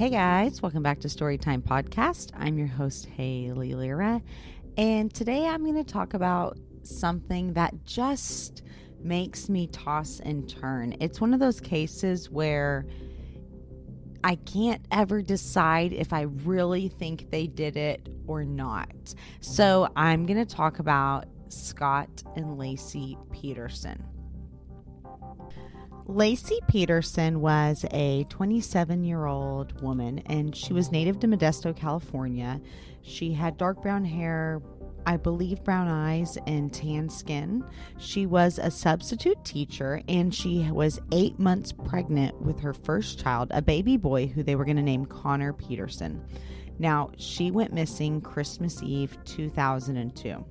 Hey 0.00 0.08
guys, 0.08 0.62
welcome 0.62 0.82
back 0.82 1.00
to 1.00 1.08
Storytime 1.08 1.60
Podcast. 1.60 2.30
I'm 2.34 2.56
your 2.56 2.68
host, 2.68 3.04
Haley 3.04 3.74
Lyra, 3.74 4.22
and 4.78 5.12
today 5.12 5.46
I'm 5.46 5.62
going 5.62 5.74
to 5.74 5.84
talk 5.84 6.14
about 6.14 6.56
something 6.84 7.52
that 7.52 7.84
just 7.84 8.62
makes 9.02 9.50
me 9.50 9.66
toss 9.66 10.18
and 10.20 10.48
turn. 10.48 10.96
It's 11.00 11.20
one 11.20 11.34
of 11.34 11.38
those 11.38 11.60
cases 11.60 12.30
where 12.30 12.86
I 14.24 14.36
can't 14.36 14.82
ever 14.90 15.20
decide 15.20 15.92
if 15.92 16.14
I 16.14 16.22
really 16.22 16.88
think 16.88 17.30
they 17.30 17.46
did 17.46 17.76
it 17.76 18.08
or 18.26 18.42
not. 18.42 19.14
So 19.42 19.86
I'm 19.96 20.24
going 20.24 20.42
to 20.42 20.54
talk 20.54 20.78
about 20.78 21.26
Scott 21.50 22.22
and 22.36 22.58
Laci 22.58 23.18
Peterson. 23.32 24.02
Laci 26.08 26.58
Peterson 26.66 27.40
was 27.40 27.84
a 27.92 28.24
27 28.24 29.04
year 29.04 29.26
old 29.26 29.80
woman 29.80 30.18
and 30.26 30.54
she 30.56 30.72
was 30.72 30.90
native 30.90 31.20
to 31.20 31.28
Modesto, 31.28 31.74
California. 31.76 32.60
She 33.02 33.32
had 33.32 33.56
dark 33.56 33.82
brown 33.82 34.04
hair, 34.04 34.60
I 35.06 35.16
believe 35.16 35.62
brown 35.62 35.88
eyes, 35.88 36.36
and 36.46 36.72
tan 36.72 37.08
skin. 37.08 37.64
She 37.98 38.26
was 38.26 38.58
a 38.58 38.70
substitute 38.70 39.44
teacher 39.44 40.02
and 40.08 40.34
she 40.34 40.68
was 40.70 41.00
eight 41.12 41.38
months 41.38 41.72
pregnant 41.72 42.40
with 42.40 42.60
her 42.60 42.74
first 42.74 43.20
child, 43.20 43.48
a 43.52 43.62
baby 43.62 43.96
boy 43.96 44.26
who 44.26 44.42
they 44.42 44.56
were 44.56 44.64
going 44.64 44.76
to 44.76 44.82
name 44.82 45.06
Connor 45.06 45.52
Peterson. 45.52 46.24
Now, 46.78 47.10
she 47.18 47.50
went 47.50 47.74
missing 47.74 48.20
Christmas 48.20 48.82
Eve 48.82 49.16
2002. 49.26 50.44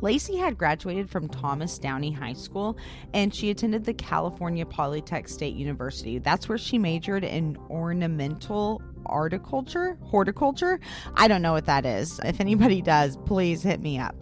Laci 0.00 0.38
had 0.38 0.58
graduated 0.58 1.08
from 1.08 1.28
Thomas 1.28 1.78
Downey 1.78 2.12
High 2.12 2.34
School 2.34 2.76
and 3.12 3.34
she 3.34 3.50
attended 3.50 3.84
the 3.84 3.94
California 3.94 4.64
Polytech 4.64 5.28
State 5.28 5.54
University. 5.54 6.18
That's 6.18 6.48
where 6.48 6.58
she 6.58 6.78
majored 6.78 7.24
in 7.24 7.56
ornamental 7.70 8.82
horticulture. 9.06 9.98
Horticulture? 10.02 10.80
I 11.14 11.28
don't 11.28 11.42
know 11.42 11.52
what 11.52 11.66
that 11.66 11.86
is. 11.86 12.20
If 12.24 12.40
anybody 12.40 12.82
does, 12.82 13.16
please 13.24 13.62
hit 13.62 13.80
me 13.80 13.98
up. 13.98 14.16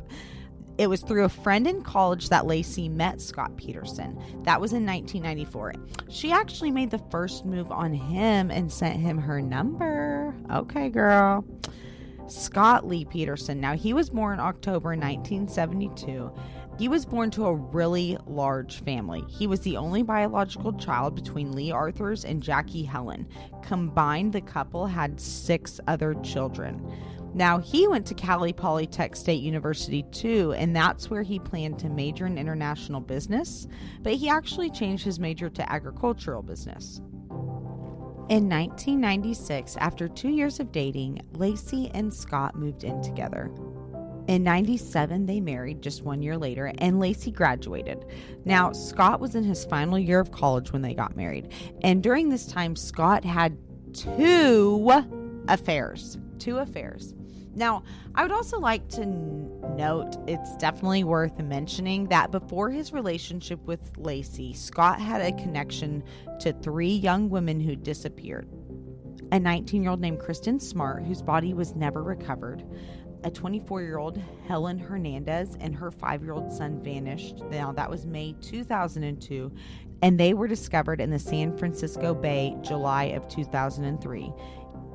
It 0.79 0.89
was 0.89 1.03
through 1.03 1.25
a 1.25 1.29
friend 1.29 1.67
in 1.67 1.83
college 1.83 2.31
that 2.31 2.45
Laci 2.45 2.91
met 2.91 3.21
Scott 3.21 3.57
Peterson. 3.57 4.19
That 4.45 4.61
was 4.61 4.73
in 4.73 4.87
1994. 4.87 5.75
She 6.09 6.33
actually 6.33 6.71
made 6.71 6.91
the 6.91 7.03
first 7.11 7.45
move 7.45 7.71
on 7.71 7.93
him 7.93 8.51
and 8.51 8.73
sent 8.73 8.99
him 8.99 9.19
her 9.19 9.43
number. 9.43 10.35
Okay, 10.51 10.89
girl. 10.89 11.45
Scott 12.27 12.87
Lee 12.87 13.05
Peterson. 13.05 13.61
Now, 13.61 13.75
he 13.75 13.93
was 13.93 14.11
born 14.11 14.35
in 14.35 14.41
October 14.41 14.91
1972. 14.91 16.33
He 16.79 16.89
was 16.89 17.05
born 17.05 17.31
to 17.33 17.47
a 17.47 17.55
really 17.55 18.17
large 18.27 18.83
family. 18.83 19.23
He 19.29 19.47
was 19.47 19.61
the 19.61 19.77
only 19.77 20.03
biological 20.03 20.73
child 20.73 21.15
between 21.15 21.53
Lee 21.53 21.71
Arthurs 21.71 22.25
and 22.25 22.43
Jackie 22.43 22.83
Helen. 22.83 23.29
Combined, 23.63 24.33
the 24.33 24.41
couple 24.41 24.87
had 24.87 25.21
six 25.21 25.81
other 25.87 26.15
children. 26.23 26.83
Now, 27.35 27.59
he 27.59 27.89
went 27.89 28.07
to 28.07 28.15
Cali 28.15 28.53
Polytech 28.53 29.17
State 29.17 29.43
University 29.43 30.03
too, 30.13 30.53
and 30.53 30.77
that's 30.77 31.09
where 31.09 31.23
he 31.23 31.39
planned 31.39 31.79
to 31.79 31.89
major 31.89 32.27
in 32.27 32.37
international 32.37 33.01
business, 33.01 33.67
but 34.03 34.15
he 34.15 34.29
actually 34.29 34.71
changed 34.71 35.05
his 35.05 35.19
major 35.19 35.49
to 35.49 35.73
agricultural 35.73 36.43
business. 36.43 37.01
In 38.33 38.49
1996, 38.49 39.77
after 39.77 40.09
two 40.09 40.31
years 40.31 40.59
of 40.59 40.73
dating, 40.73 41.21
Laci 41.35 41.91
and 41.93 42.11
Scott 42.11 42.57
moved 42.57 42.83
in 42.83 43.03
together. 43.03 43.51
In 44.27 44.43
97, 44.43 45.27
they 45.27 45.39
married 45.39 45.83
just 45.83 46.03
one 46.03 46.23
year 46.23 46.39
later, 46.39 46.73
and 46.79 46.95
Laci 46.97 47.31
graduated. 47.31 48.07
Now, 48.47 48.73
Scott 48.73 49.21
was 49.21 49.35
in 49.35 49.45
his 49.45 49.67
final 49.67 49.99
year 49.99 50.19
of 50.19 50.33
college 50.33 50.73
when 50.73 50.81
they 50.81 50.95
got 50.95 51.15
married. 51.15 51.53
And 51.83 52.03
during 52.03 52.31
this 52.31 52.47
time, 52.47 52.75
Scott 52.75 53.23
had 53.23 53.59
two 53.93 54.91
affairs. 55.49 56.17
Two 56.39 56.57
affairs. 56.57 57.13
Now, 57.55 57.83
I 58.15 58.23
would 58.23 58.33
also 58.33 58.59
like 58.59 58.89
to 58.91 59.05
note 59.05 60.17
it's 60.27 60.57
definitely 60.57 61.05
worth 61.05 61.39
mentioning 61.39 62.07
that 62.09 62.31
before 62.31 62.71
his 62.71 62.93
relationship 62.93 63.63
with 63.67 63.93
Laci, 63.95 64.57
Scott 64.57 65.01
had 65.01 65.21
a 65.21 65.33
connection 65.33 66.03
to 66.41 66.53
three 66.53 66.93
young 66.93 67.29
women 67.29 67.61
who 67.61 67.77
disappeared. 67.77 68.49
A 69.33 69.39
19 69.39 69.83
year 69.83 69.91
old 69.91 70.01
named 70.01 70.19
Kristin 70.19 70.61
Smart, 70.61 71.05
whose 71.05 71.23
body 71.23 71.55
was 71.55 71.75
never 71.75 72.03
recovered, 72.03 72.65
a 73.25 73.31
24 73.31 73.83
year 73.83 73.99
old 73.99 74.21
Helen 74.47 74.79
Hernandez, 74.79 75.57
and 75.61 75.75
her 75.75 75.91
five 75.91 76.23
year 76.23 76.33
old 76.33 76.53
son 76.53 76.83
vanished. 76.83 77.39
Now, 77.51 77.73
that 77.73 77.89
was 77.89 78.07
May 78.07 78.35
2002, 78.41 79.53
and 80.03 80.19
they 80.19 80.35
were 80.35 80.49
discovered 80.49 81.01
in 81.01 81.11
the 81.11 81.19
San 81.19 81.57
Francisco 81.57 82.15
Bay 82.15 82.57
July 82.63 83.05
of 83.05 83.29
2003. 83.29 84.33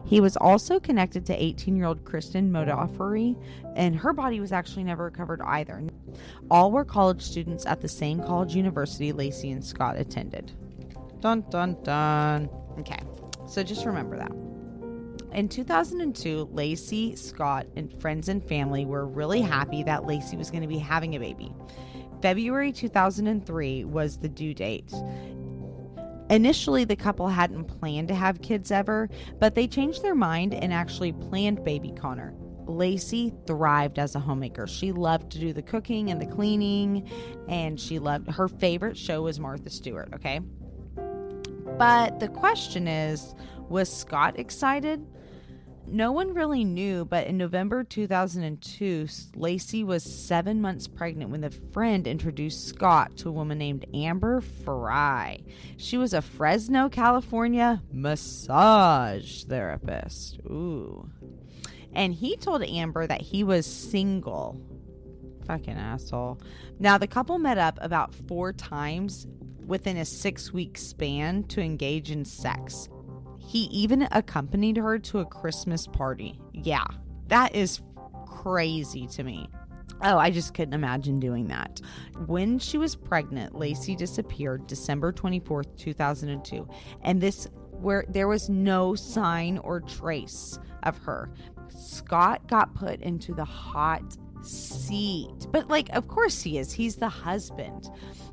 He 0.07 0.21
was 0.21 0.37
also 0.37 0.79
connected 0.79 1.25
to 1.25 1.43
18 1.43 1.75
year 1.75 1.85
old 1.85 2.05
Kristen 2.05 2.49
Modafferi, 2.49 3.35
and 3.75 3.95
her 3.95 4.13
body 4.13 4.39
was 4.39 4.53
actually 4.53 4.85
never 4.85 5.03
recovered 5.03 5.41
either. 5.41 5.83
All 6.49 6.71
were 6.71 6.85
college 6.85 7.21
students 7.21 7.65
at 7.65 7.81
the 7.81 7.89
same 7.89 8.23
college 8.23 8.55
university 8.55 9.11
Laci 9.11 9.51
and 9.51 9.63
Scott 9.63 9.97
attended. 9.97 10.53
Dun 11.19 11.43
dun 11.49 11.77
dun. 11.83 12.49
Okay, 12.79 12.99
so 13.47 13.63
just 13.63 13.85
remember 13.85 14.17
that. 14.17 14.31
In 15.33 15.49
2002, 15.49 16.47
Laci, 16.53 17.17
Scott, 17.17 17.67
and 17.75 17.93
friends 18.01 18.29
and 18.29 18.41
family 18.43 18.85
were 18.85 19.05
really 19.05 19.41
happy 19.41 19.83
that 19.83 20.03
Laci 20.03 20.37
was 20.37 20.49
going 20.49 20.61
to 20.61 20.69
be 20.69 20.77
having 20.77 21.15
a 21.15 21.19
baby. 21.19 21.53
February 22.21 22.71
2003 22.71 23.83
was 23.83 24.17
the 24.17 24.29
due 24.29 24.53
date. 24.53 24.91
Initially, 26.29 26.83
the 26.83 26.95
couple 26.95 27.27
hadn't 27.27 27.65
planned 27.65 28.09
to 28.09 28.15
have 28.15 28.41
kids 28.41 28.71
ever, 28.71 29.09
but 29.39 29.55
they 29.55 29.67
changed 29.67 30.03
their 30.03 30.15
mind 30.15 30.53
and 30.53 30.73
actually 30.73 31.13
planned 31.13 31.63
baby 31.63 31.93
Connor. 31.95 32.33
Laci 32.65 33.33
thrived 33.47 33.97
as 33.97 34.15
a 34.15 34.19
homemaker. 34.19 34.67
She 34.67 34.91
loved 34.91 35.31
to 35.31 35.39
do 35.39 35.53
the 35.53 35.61
cooking 35.61 36.11
and 36.11 36.21
the 36.21 36.25
cleaning, 36.25 37.09
and 37.47 37.79
she 37.79 37.97
loved 37.97 38.29
her 38.29 38.49
favorite 38.49 38.97
show 38.97 39.21
was 39.21 39.39
Martha 39.39 39.69
Stewart, 39.69 40.09
okay? 40.13 40.41
But 41.77 42.19
the 42.19 42.27
question 42.27 42.87
is, 42.87 43.33
was 43.69 43.91
Scott 43.91 44.37
excited? 44.37 45.05
No 45.89 46.11
one 46.11 46.33
really 46.33 46.65
knew, 46.65 47.05
but 47.05 47.27
in 47.27 47.37
November 47.37 47.81
2002, 47.81 49.05
Laci 49.37 49.85
was 49.85 50.03
seven 50.03 50.59
months 50.59 50.85
pregnant 50.85 51.31
when 51.31 51.45
a 51.45 51.49
friend 51.49 52.05
introduced 52.05 52.67
Scott 52.67 53.15
to 53.17 53.29
a 53.29 53.31
woman 53.31 53.57
named 53.57 53.85
Amber 53.93 54.41
Frey. 54.41 55.45
She 55.77 55.97
was 55.97 56.13
a 56.13 56.21
Fresno, 56.21 56.89
California 56.89 57.81
massage 57.93 59.45
therapist. 59.45 60.39
Ooh. 60.45 61.09
And 61.93 62.13
he 62.13 62.35
told 62.35 62.63
Amber 62.63 63.07
that 63.07 63.21
he 63.21 63.45
was 63.45 63.65
single. 63.65 64.61
Fucking 65.45 65.77
asshole. 65.77 66.41
Now, 66.79 66.97
the 66.97 67.07
couple 67.07 67.39
met 67.39 67.57
up 67.57 67.79
about 67.81 68.13
four 68.13 68.51
times 68.51 69.25
within 69.65 69.95
a 69.95 70.05
six 70.05 70.51
week 70.51 70.77
span 70.77 71.43
to 71.45 71.61
engage 71.61 72.11
in 72.11 72.25
sex. 72.25 72.89
He 73.47 73.63
even 73.65 74.09
accompanied 74.11 74.75
her 74.75 74.99
to 74.99 75.19
a 75.19 75.25
Christmas 75.25 75.87
party. 75.87 76.37
Yeah, 76.51 76.83
that 77.29 77.55
is 77.55 77.81
crazy 78.25 79.07
to 79.07 79.23
me. 79.23 79.49
Oh, 80.03 80.17
I 80.17 80.29
just 80.31 80.53
couldn't 80.53 80.73
imagine 80.73 81.19
doing 81.19 81.47
that. 81.47 81.79
When 82.25 82.59
she 82.59 82.77
was 82.77 82.95
pregnant, 82.95 83.53
Laci 83.53 83.95
disappeared 83.95 84.67
December 84.67 85.13
24th, 85.13 85.77
2002. 85.77 86.67
And 87.03 87.21
this 87.21 87.47
where 87.71 88.03
there 88.09 88.27
was 88.27 88.49
no 88.49 88.95
sign 88.95 89.59
or 89.59 89.79
trace 89.79 90.59
of 90.83 90.97
her. 90.97 91.31
Scott 91.69 92.47
got 92.47 92.75
put 92.75 93.01
into 93.01 93.33
the 93.33 93.45
hot 93.45 94.17
seat. 94.41 95.47
But 95.51 95.69
like 95.69 95.89
of 95.95 96.09
course 96.09 96.41
he 96.41 96.57
is. 96.57 96.73
He's 96.73 96.97
the 96.97 97.09
husband. 97.09 97.89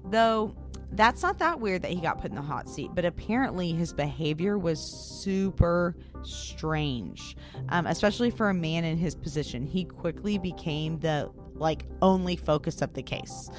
Though 0.06 0.56
that's 0.96 1.22
not 1.22 1.38
that 1.38 1.60
weird 1.60 1.82
that 1.82 1.90
he 1.90 2.00
got 2.00 2.20
put 2.20 2.30
in 2.30 2.36
the 2.36 2.42
hot 2.42 2.68
seat, 2.68 2.90
but 2.94 3.04
apparently 3.04 3.72
his 3.72 3.92
behavior 3.92 4.58
was 4.58 4.80
super 4.80 5.96
strange, 6.22 7.36
um, 7.68 7.86
especially 7.86 8.30
for 8.30 8.48
a 8.48 8.54
man 8.54 8.84
in 8.84 8.96
his 8.96 9.14
position. 9.14 9.66
He 9.66 9.84
quickly 9.84 10.38
became 10.38 10.98
the 11.00 11.30
like 11.54 11.84
only 12.02 12.36
focus 12.36 12.82
of 12.82 12.94
the 12.94 13.02
case. 13.02 13.50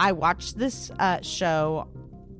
I 0.00 0.12
watched 0.12 0.58
this 0.58 0.90
uh, 0.98 1.20
show 1.22 1.88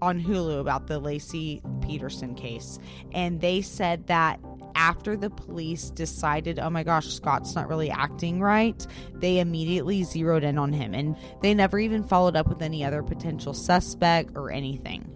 on 0.00 0.22
Hulu 0.22 0.60
about 0.60 0.86
the 0.86 1.00
Laci 1.00 1.60
Peterson 1.86 2.34
case, 2.34 2.78
and 3.12 3.40
they 3.40 3.62
said 3.62 4.06
that 4.06 4.40
after 4.74 5.16
the 5.16 5.30
police 5.30 5.90
decided, 5.90 6.58
oh 6.58 6.70
my 6.70 6.82
gosh, 6.82 7.08
Scott's 7.08 7.54
not 7.54 7.68
really 7.68 7.90
acting 7.90 8.40
right, 8.40 8.86
they 9.14 9.38
immediately 9.38 10.02
zeroed 10.04 10.44
in 10.44 10.58
on 10.58 10.72
him 10.72 10.94
and 10.94 11.16
they 11.42 11.54
never 11.54 11.78
even 11.78 12.02
followed 12.04 12.36
up 12.36 12.48
with 12.48 12.62
any 12.62 12.84
other 12.84 13.02
potential 13.02 13.54
suspect 13.54 14.32
or 14.36 14.50
anything. 14.50 15.10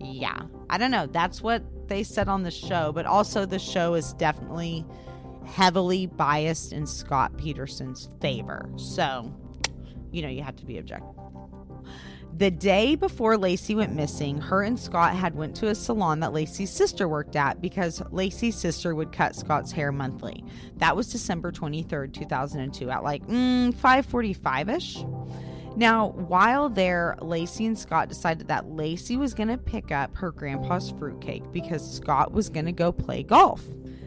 Yeah, 0.00 0.42
I 0.70 0.78
don't 0.78 0.90
know. 0.90 1.06
That's 1.06 1.42
what 1.42 1.62
they 1.88 2.02
said 2.02 2.28
on 2.28 2.42
the 2.42 2.50
show, 2.50 2.92
but 2.92 3.06
also 3.06 3.46
the 3.46 3.58
show 3.58 3.94
is 3.94 4.12
definitely 4.14 4.84
heavily 5.46 6.06
biased 6.06 6.72
in 6.72 6.86
Scott 6.86 7.36
Peterson's 7.36 8.08
favor. 8.20 8.68
So, 8.76 9.32
you 10.10 10.22
know, 10.22 10.28
you 10.28 10.42
have 10.42 10.56
to 10.56 10.64
be 10.64 10.78
objective. 10.78 11.21
The 12.34 12.50
day 12.50 12.94
before 12.94 13.36
Laci 13.36 13.76
went 13.76 13.94
missing, 13.94 14.38
her 14.38 14.62
and 14.62 14.78
Scott 14.78 15.14
had 15.14 15.34
went 15.34 15.54
to 15.56 15.68
a 15.68 15.74
salon 15.74 16.20
that 16.20 16.30
Laci's 16.30 16.70
sister 16.70 17.06
worked 17.06 17.36
at 17.36 17.60
because 17.60 18.00
Laci's 18.10 18.56
sister 18.56 18.94
would 18.94 19.12
cut 19.12 19.36
Scott's 19.36 19.70
hair 19.70 19.92
monthly. 19.92 20.42
That 20.76 20.96
was 20.96 21.12
December 21.12 21.52
23rd, 21.52 22.14
2002 22.14 22.90
at 22.90 23.04
like 23.04 23.26
mm, 23.26 23.74
5:45ish. 23.74 25.76
Now, 25.76 26.08
while 26.08 26.68
there, 26.68 27.16
Laci 27.20 27.66
and 27.66 27.78
Scott 27.78 28.08
decided 28.08 28.48
that 28.48 28.66
Laci 28.66 29.18
was 29.18 29.34
going 29.34 29.48
to 29.48 29.58
pick 29.58 29.90
up 29.90 30.14
her 30.16 30.30
grandpa's 30.30 30.90
fruitcake 30.98 31.50
because 31.52 31.96
Scott 31.96 32.32
was 32.32 32.48
going 32.48 32.66
to 32.66 32.72
go 32.72 32.92
play 32.92 33.22
golf. 33.22 33.62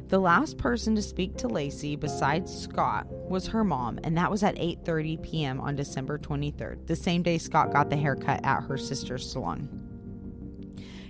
The 0.08 0.20
last 0.20 0.60
person 0.60 0.96
to 0.96 1.02
speak 1.02 1.36
to 1.38 1.48
Laci 1.48 2.00
besides 2.00 2.56
Scott 2.56 3.08
was 3.10 3.48
her 3.48 3.64
mom, 3.64 4.00
and 4.04 4.16
that 4.18 4.30
was 4.30 4.44
at 4.44 4.56
8:30 4.56 5.24
p.m. 5.24 5.60
on 5.60 5.76
December 5.76 6.20
23rd, 6.20 6.86
the 6.86 6.96
same 6.96 7.24
day 7.24 7.40
Scott 7.40 7.74
got 7.74 7.90
the 7.90 7.96
haircut 7.96 8.46
at 8.46 8.62
her 8.66 8.78
sister's 8.78 9.28
salon. 9.28 9.68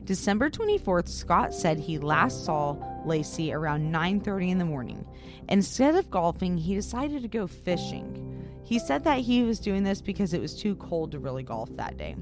December 0.05 0.49
24th, 0.49 1.09
Scott 1.09 1.53
said 1.53 1.77
he 1.77 1.97
last 1.97 2.45
saw 2.45 2.77
Laci 3.05 3.53
around 3.53 3.91
9:30 3.91 4.51
in 4.51 4.59
the 4.59 4.65
morning. 4.65 5.05
Instead 5.49 5.95
of 5.95 6.09
golfing, 6.09 6.55
he 6.57 6.73
decided 6.73 7.21
to 7.21 7.27
go 7.27 7.47
fishing. 7.47 8.47
He 8.63 8.79
said 8.79 9.03
that 9.03 9.19
he 9.19 9.43
was 9.43 9.59
doing 9.59 9.83
this 9.83 10.01
because 10.01 10.33
it 10.33 10.41
was 10.41 10.55
too 10.55 10.75
cold 10.77 11.11
to 11.11 11.19
really 11.19 11.43
golf 11.43 11.69
that 11.75 11.97
day. 11.97 12.15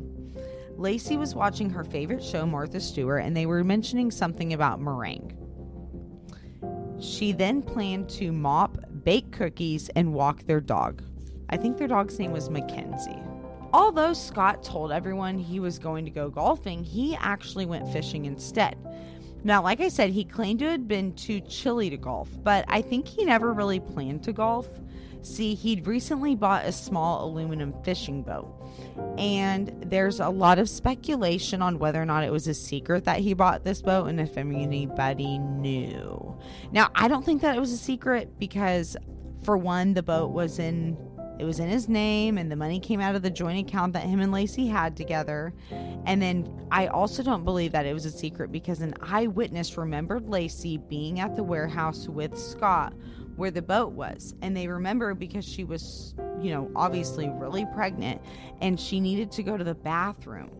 Laci 0.75 1.19
was 1.19 1.35
watching 1.35 1.69
her 1.69 1.83
favorite 1.83 2.23
show, 2.23 2.47
Martha 2.47 2.79
Stewart, 2.79 3.23
and 3.23 3.37
they 3.37 3.45
were 3.45 3.63
mentioning 3.63 4.09
something 4.09 4.53
about 4.53 4.81
meringue. 4.81 5.37
She 7.03 7.33
then 7.33 7.61
planned 7.61 8.07
to 8.11 8.31
mop, 8.31 8.77
bake 9.03 9.29
cookies, 9.31 9.89
and 9.89 10.13
walk 10.13 10.43
their 10.45 10.61
dog. 10.61 11.03
I 11.49 11.57
think 11.57 11.77
their 11.77 11.89
dog's 11.89 12.17
name 12.17 12.31
was 12.31 12.49
Mackenzie. 12.49 13.21
Although 13.73 14.13
Scott 14.13 14.63
told 14.63 14.93
everyone 14.93 15.37
he 15.37 15.59
was 15.59 15.77
going 15.79 16.05
to 16.05 16.11
go 16.11 16.29
golfing, 16.29 16.81
he 16.81 17.17
actually 17.17 17.65
went 17.65 17.91
fishing 17.91 18.23
instead. 18.23 18.77
Now, 19.43 19.61
like 19.61 19.81
I 19.81 19.89
said, 19.89 20.11
he 20.11 20.23
claimed 20.23 20.61
it 20.61 20.69
had 20.69 20.87
been 20.87 21.13
too 21.15 21.41
chilly 21.41 21.89
to 21.89 21.97
golf, 21.97 22.29
but 22.41 22.63
I 22.69 22.81
think 22.81 23.05
he 23.05 23.25
never 23.25 23.51
really 23.51 23.81
planned 23.81 24.23
to 24.23 24.31
golf. 24.31 24.69
See, 25.23 25.55
he'd 25.55 25.87
recently 25.87 26.35
bought 26.35 26.65
a 26.65 26.71
small 26.73 27.25
aluminum 27.25 27.73
fishing 27.83 28.23
boat, 28.23 28.53
and 29.17 29.85
there's 29.87 30.19
a 30.19 30.27
lot 30.27 30.59
of 30.59 30.67
speculation 30.67 31.61
on 31.61 31.79
whether 31.79 32.01
or 32.01 32.05
not 32.05 32.25
it 32.25 32.31
was 32.31 32.45
a 32.47 32.53
secret 32.53 33.05
that 33.05 33.19
he 33.19 33.33
bought 33.33 33.63
this 33.63 33.81
boat 33.81 34.07
and 34.07 34.19
if 34.19 34.37
anybody 34.37 35.39
knew. 35.39 36.37
Now, 36.73 36.89
I 36.93 37.07
don't 37.07 37.25
think 37.25 37.41
that 37.41 37.55
it 37.55 37.59
was 37.59 37.71
a 37.71 37.77
secret 37.77 38.37
because, 38.37 38.97
for 39.43 39.57
one, 39.57 39.93
the 39.93 40.03
boat 40.03 40.31
was 40.31 40.59
in 40.59 40.97
it 41.39 41.45
was 41.45 41.59
in 41.59 41.67
his 41.67 41.89
name 41.89 42.37
and 42.37 42.51
the 42.51 42.55
money 42.55 42.79
came 42.79 43.01
out 43.01 43.15
of 43.15 43.23
the 43.23 43.29
joint 43.29 43.67
account 43.67 43.93
that 43.93 44.03
him 44.03 44.19
and 44.19 44.31
Laci 44.31 44.69
had 44.69 44.95
together. 44.95 45.53
And 46.05 46.21
then 46.21 46.67
I 46.71 46.87
also 46.87 47.23
don't 47.23 47.43
believe 47.43 47.71
that 47.71 47.87
it 47.87 47.93
was 47.93 48.05
a 48.05 48.11
secret 48.11 48.51
because 48.51 48.81
an 48.81 48.93
eyewitness 49.01 49.75
remembered 49.75 50.25
Laci 50.25 50.87
being 50.87 51.19
at 51.19 51.35
the 51.35 51.43
warehouse 51.43 52.07
with 52.07 52.37
Scott 52.37 52.93
where 53.35 53.51
the 53.51 53.61
boat 53.61 53.93
was. 53.93 54.33
And 54.41 54.55
they 54.55 54.67
remember 54.67 55.13
because 55.13 55.45
she 55.45 55.63
was, 55.63 56.15
you 56.41 56.51
know, 56.51 56.69
obviously 56.75 57.29
really 57.29 57.65
pregnant 57.73 58.21
and 58.61 58.79
she 58.79 58.99
needed 58.99 59.31
to 59.33 59.43
go 59.43 59.57
to 59.57 59.63
the 59.63 59.75
bathroom. 59.75 60.51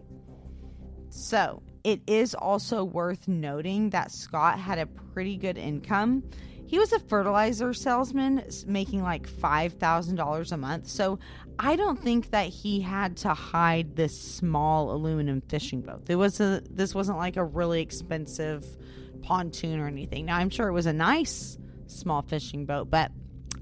So 1.10 1.62
it 1.84 2.02
is 2.08 2.34
also 2.34 2.84
worth 2.84 3.28
noting 3.28 3.92
that 3.92 4.12
Scott 4.12 4.58
had 4.60 4.80
a 4.80 4.86
pretty 4.86 5.38
good 5.38 5.58
income. 5.58 6.24
He 6.66 6.80
was 6.80 6.92
a 6.92 7.00
fertilizer 7.00 7.74
salesman 7.74 8.44
making 8.66 9.04
like 9.04 9.30
$5,000 9.30 10.52
a 10.52 10.58
month. 10.58 10.88
So 10.88 11.20
I 11.60 11.76
don't 11.76 12.02
think 12.02 12.32
that 12.32 12.48
he 12.48 12.82
had 12.82 13.18
to 13.18 13.34
hide 13.34 13.96
this 13.96 14.20
small 14.20 14.92
aluminum 14.92 15.42
fishing 15.42 15.82
boat. 15.82 16.06
It 16.10 16.16
was 16.16 16.40
a 16.40 16.64
this 16.70 16.96
wasn't 16.96 17.20
like 17.20 17.38
a 17.38 17.44
really 17.44 17.82
expensive 17.82 18.66
pontoon 19.22 19.80
or 19.80 19.88
anything. 19.88 20.26
Now 20.26 20.38
I'm 20.38 20.50
sure 20.50 20.68
it 20.68 20.74
was 20.74 20.88
a 20.88 20.94
nice 20.94 21.60
small 21.94 22.22
fishing 22.22 22.66
boat, 22.66 22.90
but 22.90 23.12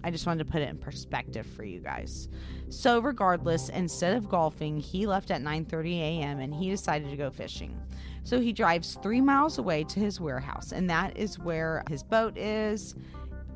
I 0.03 0.09
just 0.09 0.25
wanted 0.25 0.45
to 0.45 0.51
put 0.51 0.61
it 0.61 0.69
in 0.69 0.77
perspective 0.77 1.45
for 1.45 1.63
you 1.63 1.79
guys. 1.79 2.27
So 2.69 2.99
regardless, 2.99 3.69
instead 3.69 4.17
of 4.17 4.29
golfing, 4.29 4.79
he 4.79 5.05
left 5.05 5.29
at 5.29 5.41
9:30 5.41 5.99
a.m. 5.99 6.39
and 6.39 6.55
he 6.55 6.69
decided 6.69 7.09
to 7.11 7.17
go 7.17 7.29
fishing. 7.29 7.79
So 8.23 8.39
he 8.39 8.53
drives 8.53 8.97
3 9.03 9.21
miles 9.21 9.57
away 9.57 9.83
to 9.83 9.99
his 9.99 10.19
warehouse 10.19 10.71
and 10.71 10.89
that 10.89 11.17
is 11.17 11.37
where 11.39 11.83
his 11.89 12.03
boat 12.03 12.37
is 12.37 12.95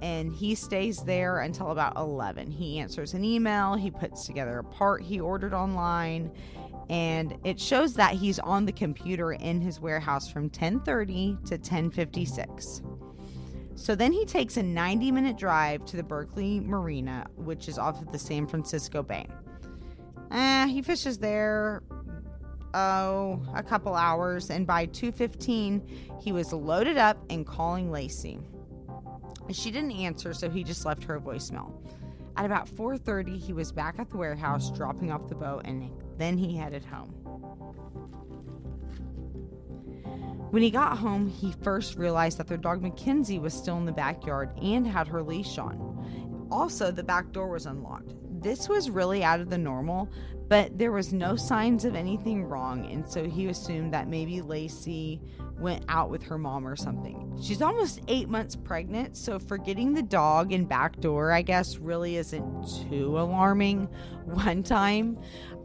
and 0.01 0.33
he 0.33 0.55
stays 0.55 1.03
there 1.03 1.39
until 1.39 1.71
about 1.71 1.95
11. 1.97 2.51
He 2.51 2.79
answers 2.79 3.13
an 3.13 3.23
email, 3.23 3.75
he 3.75 3.89
puts 3.89 4.25
together 4.25 4.59
a 4.59 4.63
part 4.63 5.01
he 5.01 5.19
ordered 5.19 5.53
online, 5.53 6.31
and 6.89 7.37
it 7.43 7.59
shows 7.59 7.93
that 7.95 8.13
he's 8.13 8.37
on 8.39 8.65
the 8.65 8.71
computer 8.71 9.31
in 9.31 9.61
his 9.61 9.79
warehouse 9.79 10.29
from 10.29 10.49
10:30 10.49 11.43
to 11.45 11.57
10:56. 11.57 12.81
So 13.75 13.93
then 13.93 14.11
he 14.11 14.25
takes 14.25 14.57
a 14.57 14.63
90 14.63 15.11
minute 15.11 15.37
drive 15.37 15.85
to 15.85 15.97
the 15.97 16.03
Berkeley 16.03 16.59
Marina, 16.61 17.27
which 17.35 17.67
is 17.67 17.77
off 17.77 18.01
of 18.01 18.11
the 18.11 18.19
San 18.19 18.47
Francisco 18.47 19.03
Bay. 19.03 19.27
Eh, 20.31 20.67
he 20.67 20.81
fishes 20.81 21.17
there, 21.17 21.83
oh, 22.73 23.41
a 23.53 23.61
couple 23.61 23.93
hours, 23.95 24.49
and 24.49 24.65
by 24.65 24.85
2:15, 24.87 26.21
he 26.21 26.31
was 26.31 26.51
loaded 26.51 26.97
up 26.97 27.17
and 27.29 27.45
calling 27.45 27.89
Laci. 27.89 28.41
She 29.51 29.71
didn't 29.71 29.91
answer, 29.91 30.33
so 30.33 30.49
he 30.49 30.63
just 30.63 30.85
left 30.85 31.03
her 31.03 31.15
a 31.15 31.21
voicemail. 31.21 31.71
At 32.37 32.45
about 32.45 32.67
4:30, 32.67 33.37
he 33.37 33.53
was 33.53 33.71
back 33.71 33.99
at 33.99 34.09
the 34.09 34.17
warehouse 34.17 34.71
dropping 34.71 35.11
off 35.11 35.27
the 35.27 35.35
boat 35.35 35.61
and 35.65 35.89
then 36.17 36.37
he 36.37 36.55
headed 36.55 36.83
home. 36.83 37.13
When 40.55 40.63
he 40.63 40.71
got 40.71 40.97
home, 40.97 41.27
he 41.27 41.51
first 41.63 41.97
realized 41.97 42.37
that 42.37 42.47
their 42.47 42.55
dog 42.55 42.81
Mackenzie 42.81 43.39
was 43.39 43.53
still 43.53 43.75
in 43.75 43.83
the 43.83 43.91
backyard 43.91 44.57
and 44.61 44.87
had 44.87 45.05
her 45.05 45.21
leash 45.21 45.57
on. 45.57 46.47
Also, 46.49 46.91
the 46.91 47.03
back 47.03 47.33
door 47.33 47.49
was 47.49 47.65
unlocked. 47.65 48.13
This 48.41 48.69
was 48.69 48.89
really 48.89 49.21
out 49.21 49.41
of 49.41 49.49
the 49.49 49.57
normal, 49.57 50.09
but 50.47 50.79
there 50.79 50.93
was 50.93 51.11
no 51.11 51.35
signs 51.35 51.83
of 51.83 51.93
anything 51.93 52.45
wrong, 52.45 52.89
and 52.89 53.05
so 53.05 53.25
he 53.25 53.47
assumed 53.47 53.93
that 53.93 54.07
maybe 54.07 54.39
Laci 54.39 55.19
went 55.59 55.85
out 55.87 56.09
with 56.09 56.23
her 56.23 56.37
mom 56.37 56.67
or 56.67 56.75
something. 56.75 57.37
She's 57.41 57.61
almost 57.61 58.01
eight 58.07 58.29
months 58.29 58.55
pregnant, 58.55 59.15
so 59.15 59.39
forgetting 59.39 59.93
the 59.93 60.03
dog 60.03 60.51
and 60.51 60.67
back 60.67 60.99
door, 60.99 61.31
I 61.31 61.41
guess, 61.41 61.77
really 61.77 62.17
isn't 62.17 62.89
too 62.89 63.19
alarming. 63.19 63.85
One 64.25 64.63
time, 64.63 65.17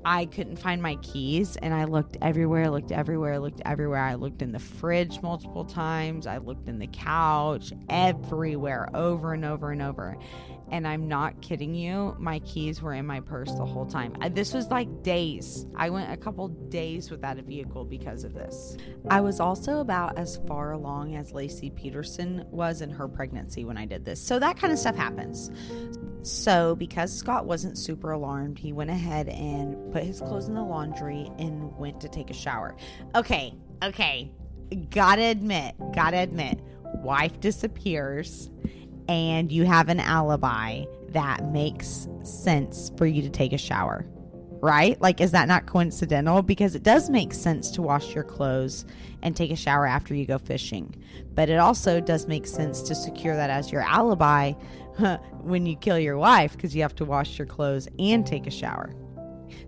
I 0.05 0.27
couldn't 0.27 0.57
find 0.57 0.81
my 0.83 0.97
keys 0.97 1.57
and 1.57 1.75
I 1.75 1.85
looked 1.85 2.17
everywhere, 2.23 2.71
looked 2.71 2.93
everywhere, 2.93 3.39
looked 3.39 3.61
everywhere. 3.65 4.03
I 4.03 4.15
looked 4.15 4.43
in 4.43 4.53
the 4.53 4.59
fridge 4.59 5.21
multiple 5.23 5.65
times, 5.65 6.27
I 6.27 6.39
looked 6.39 6.69
in 6.69 6.79
the 6.79 6.87
couch, 6.87 7.73
everywhere, 7.89 8.89
over 8.95 9.35
and 9.35 9.45
over 9.45 9.73
and 9.73 9.83
over. 9.83 10.17
And 10.71 10.87
I'm 10.87 11.09
not 11.09 11.41
kidding 11.43 11.75
you, 11.75 12.15
my 12.19 12.39
keys 12.41 12.81
were 12.81 12.95
in 12.95 13.07
my 13.07 13.21
purse 13.21 13.53
the 13.53 13.65
whole 13.65 13.87
time. 13.87 14.15
Uh, 14.21 14.29
this 14.29 14.55
was 14.55 14.69
like 14.69 15.03
days. 15.03 15.67
I 15.77 15.91
went 15.91 16.13
a 16.13 16.17
couple 16.17 16.49
days 16.49 17.11
without 17.11 17.39
a 17.39 17.43
vehicle 17.43 17.85
because 17.85 18.23
of 18.25 18.35
this. 18.35 18.77
I 19.09 19.21
was 19.21 19.41
also 19.41 19.81
about 19.81 20.17
as 20.17 20.41
far 20.47 20.73
along 20.73 21.17
as 21.17 21.33
Laci 21.33 21.75
Peterson 21.75 22.45
was 22.51 22.83
in 22.83 22.91
her 22.91 23.09
pregnancy 23.09 23.65
when 23.65 23.77
I 23.77 23.85
did 23.85 24.05
this. 24.05 24.21
So 24.21 24.39
that 24.39 24.59
kind 24.59 24.73
of 24.73 24.79
stuff 24.79 24.97
happens. 24.97 25.51
So, 26.23 26.77
because 26.77 27.17
Scott 27.17 27.47
wasn't 27.47 27.79
super 27.79 28.13
alarmed, 28.13 28.59
he 28.59 28.73
went 28.73 28.91
ahead 28.91 29.29
and 29.29 29.91
put 29.91 30.03
his 30.03 30.21
clothes 30.21 30.49
in 30.49 30.55
the 30.55 30.63
laundry 30.63 31.31
and 31.39 31.77
went 31.79 32.01
to 32.03 32.09
take 32.09 32.31
a 32.31 32.35
shower. 32.35 32.77
Okay, 33.15 33.55
okay. 33.83 34.31
Gotta 34.91 35.23
admit, 35.23 35.75
gotta 35.95 36.19
admit, 36.19 36.61
wife 36.97 37.41
disappears 37.41 38.51
and 39.11 39.51
you 39.51 39.65
have 39.65 39.89
an 39.89 39.99
alibi 39.99 40.85
that 41.09 41.45
makes 41.51 42.07
sense 42.23 42.93
for 42.97 43.07
you 43.07 43.21
to 43.23 43.29
take 43.29 43.53
a 43.53 43.59
shower, 43.59 44.07
right? 44.63 45.01
Like, 45.01 45.21
is 45.21 45.33
that 45.33 45.49
not 45.49 45.67
coincidental? 45.67 46.43
Because 46.43 46.77
it 46.77 46.85
does 46.85 47.11
make 47.11 47.35
sense 47.35 47.73
to 47.73 47.83
wash 47.83 48.15
your 48.15 48.23
clothes 48.23 48.85
and 49.21 49.37
take 49.37 49.51
a 49.51 49.57
shower 49.57 49.85
after 49.85 50.15
you 50.15 50.27
go 50.27 50.39
fishing. 50.39 50.95
But 51.35 51.49
it 51.49 51.57
also 51.57 52.01
does 52.01 52.29
make 52.29 52.47
sense 52.47 52.83
to 52.83 52.95
secure 52.95 53.35
that 53.35 53.51
as 53.51 53.73
your 53.73 53.83
alibi 53.83 54.53
when 55.43 55.67
you 55.67 55.75
kill 55.75 55.99
your 55.99 56.17
wife 56.17 56.53
because 56.53 56.77
you 56.77 56.83
have 56.83 56.95
to 56.95 57.05
wash 57.05 57.37
your 57.37 57.47
clothes 57.47 57.89
and 57.99 58.25
take 58.25 58.47
a 58.47 58.51
shower. 58.51 58.95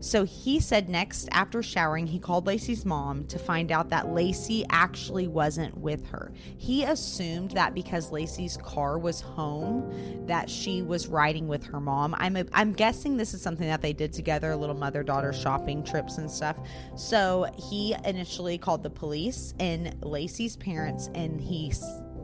So 0.02 0.24
he 0.24 0.58
said 0.58 0.88
next, 0.88 1.28
after 1.30 1.62
showering, 1.62 2.08
he 2.08 2.18
called 2.18 2.44
Laci's 2.46 2.84
mom 2.84 3.24
to 3.26 3.38
find 3.38 3.70
out 3.70 3.88
that 3.90 4.06
Laci 4.06 4.66
actually 4.68 5.28
wasn't 5.28 5.78
with 5.78 6.04
her. 6.08 6.32
He 6.58 6.82
assumed 6.82 7.52
that 7.52 7.72
because 7.72 8.10
Laci's 8.10 8.56
car 8.56 8.98
was 8.98 9.20
home, 9.20 10.26
that 10.26 10.50
she 10.50 10.82
was 10.82 11.06
riding 11.06 11.46
with 11.46 11.62
her 11.66 11.78
mom. 11.78 12.16
I'm 12.18 12.36
a, 12.36 12.44
I'm 12.52 12.72
guessing 12.72 13.16
this 13.16 13.32
is 13.32 13.40
something 13.40 13.68
that 13.68 13.80
they 13.80 13.92
did 13.92 14.12
together, 14.12 14.56
little 14.56 14.76
mother 14.76 15.04
daughter 15.04 15.32
shopping 15.32 15.84
trips 15.84 16.18
and 16.18 16.28
stuff. 16.28 16.56
So 16.96 17.48
he 17.56 17.94
initially 18.04 18.58
called 18.58 18.82
the 18.82 18.90
police 18.90 19.54
and 19.60 19.94
Laci's 20.00 20.56
parents, 20.56 21.10
and 21.14 21.40
he 21.40 21.72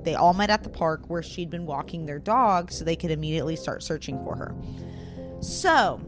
they 0.03 0.17
all 0.17 0.35
met 0.35 0.51
at 0.51 0.65
the 0.65 0.69
park 0.69 1.09
where 1.09 1.23
she'd 1.23 1.49
been 1.49 1.65
walking 1.65 2.07
their 2.07 2.19
dog 2.19 2.73
so 2.73 2.85
they 2.85 2.97
could 2.97 3.13
immediately 3.13 3.55
start 3.55 3.85
searching 3.85 4.19
for 4.25 4.35
her. 4.35 4.53
So, 5.41 6.01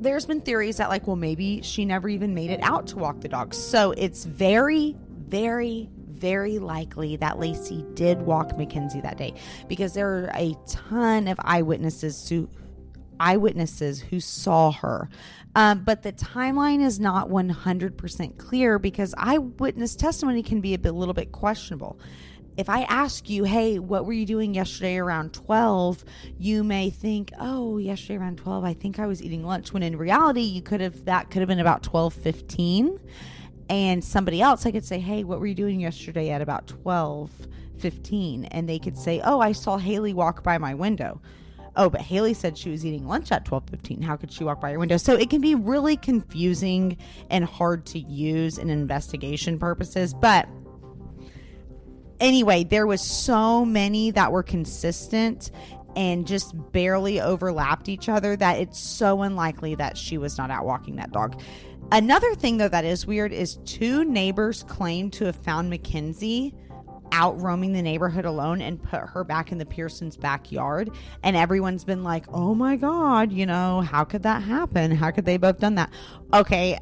there's 0.00 0.26
been 0.26 0.40
theories 0.40 0.76
that, 0.78 0.88
like, 0.88 1.06
well, 1.06 1.16
maybe 1.16 1.62
she 1.62 1.84
never 1.84 2.08
even 2.08 2.34
made 2.34 2.50
it 2.50 2.60
out 2.62 2.86
to 2.88 2.96
walk 2.96 3.20
the 3.20 3.28
dog. 3.28 3.54
So 3.54 3.92
it's 3.92 4.24
very, 4.24 4.96
very, 5.10 5.88
very 6.08 6.58
likely 6.58 7.16
that 7.16 7.36
Laci 7.36 7.94
did 7.94 8.22
walk 8.22 8.56
Mackenzie 8.56 9.00
that 9.00 9.16
day 9.16 9.34
because 9.68 9.94
there 9.94 10.08
are 10.08 10.30
a 10.34 10.56
ton 10.66 11.28
of 11.28 11.38
eyewitnesses 11.42 12.28
who 12.28 12.48
eyewitnesses 13.20 14.00
who 14.00 14.20
saw 14.20 14.70
her. 14.70 15.08
Um, 15.54 15.82
but 15.84 16.02
the 16.02 16.12
timeline 16.12 16.84
is 16.84 17.00
not 17.00 17.28
100% 17.28 18.38
clear 18.38 18.78
because 18.78 19.14
eyewitness 19.18 19.96
testimony 19.96 20.42
can 20.42 20.60
be 20.60 20.74
a 20.74 20.78
bit, 20.78 20.92
little 20.92 21.14
bit 21.14 21.32
questionable 21.32 21.98
if 22.58 22.68
I 22.68 22.82
ask 22.82 23.30
you, 23.30 23.44
hey, 23.44 23.78
what 23.78 24.04
were 24.04 24.12
you 24.12 24.26
doing 24.26 24.52
yesterday 24.52 24.98
around 24.98 25.32
12? 25.32 26.04
You 26.38 26.64
may 26.64 26.90
think, 26.90 27.30
oh, 27.38 27.78
yesterday 27.78 28.16
around 28.16 28.38
12, 28.38 28.64
I 28.64 28.74
think 28.74 28.98
I 28.98 29.06
was 29.06 29.22
eating 29.22 29.44
lunch. 29.44 29.72
When 29.72 29.84
in 29.84 29.96
reality, 29.96 30.40
you 30.40 30.60
could 30.60 30.80
have, 30.80 31.04
that 31.04 31.30
could 31.30 31.38
have 31.38 31.48
been 31.48 31.60
about 31.60 31.84
12 31.84 32.12
15. 32.14 32.98
And 33.70 34.02
somebody 34.02 34.42
else, 34.42 34.66
I 34.66 34.72
could 34.72 34.84
say, 34.84 34.98
hey, 34.98 35.22
what 35.22 35.38
were 35.38 35.46
you 35.46 35.54
doing 35.54 35.78
yesterday 35.78 36.30
at 36.30 36.42
about 36.42 36.66
12 36.66 37.30
15? 37.78 38.46
And 38.46 38.68
they 38.68 38.80
could 38.80 38.98
say, 38.98 39.20
oh, 39.24 39.38
I 39.38 39.52
saw 39.52 39.78
Haley 39.78 40.12
walk 40.12 40.42
by 40.42 40.58
my 40.58 40.74
window. 40.74 41.20
Oh, 41.76 41.88
but 41.88 42.00
Haley 42.00 42.34
said 42.34 42.58
she 42.58 42.70
was 42.70 42.84
eating 42.84 43.06
lunch 43.06 43.30
at 43.30 43.44
12:15. 43.44 44.02
How 44.02 44.16
could 44.16 44.32
she 44.32 44.42
walk 44.42 44.60
by 44.60 44.70
your 44.70 44.80
window? 44.80 44.96
So 44.96 45.14
it 45.14 45.30
can 45.30 45.40
be 45.40 45.54
really 45.54 45.96
confusing 45.96 46.96
and 47.30 47.44
hard 47.44 47.86
to 47.86 48.00
use 48.00 48.58
in 48.58 48.68
investigation 48.68 49.60
purposes, 49.60 50.12
but 50.12 50.48
anyway, 52.20 52.64
there 52.64 52.86
was 52.86 53.00
so 53.00 53.64
many 53.64 54.10
that 54.12 54.32
were 54.32 54.42
consistent 54.42 55.50
and 55.96 56.26
just 56.26 56.54
barely 56.72 57.20
overlapped 57.20 57.88
each 57.88 58.08
other 58.08 58.36
that 58.36 58.58
it's 58.58 58.78
so 58.78 59.22
unlikely 59.22 59.74
that 59.74 59.96
she 59.96 60.18
was 60.18 60.38
not 60.38 60.50
out 60.50 60.64
walking 60.64 60.96
that 60.96 61.10
dog. 61.12 61.40
Another 61.90 62.34
thing 62.34 62.58
though 62.58 62.68
that 62.68 62.84
is 62.84 63.06
weird 63.06 63.32
is 63.32 63.56
two 63.64 64.04
neighbors 64.04 64.62
claim 64.64 65.10
to 65.12 65.24
have 65.24 65.36
found 65.36 65.70
Mackenzie 65.70 66.54
out 67.10 67.40
roaming 67.40 67.72
the 67.72 67.82
neighborhood 67.82 68.26
alone 68.26 68.60
and 68.60 68.82
put 68.82 69.00
her 69.00 69.24
back 69.24 69.50
in 69.50 69.58
the 69.58 69.64
Pearsons' 69.64 70.16
backyard. 70.16 70.90
And 71.22 71.36
everyone's 71.36 71.84
been 71.84 72.04
like, 72.04 72.26
oh 72.28 72.54
my 72.54 72.76
God, 72.76 73.32
you 73.32 73.46
know, 73.46 73.80
how 73.80 74.04
could 74.04 74.22
that 74.24 74.42
happen? 74.42 74.90
How 74.90 75.10
could 75.10 75.24
they 75.24 75.36
both 75.36 75.58
done 75.58 75.76
that? 75.76 75.90
Okay, 76.32 76.78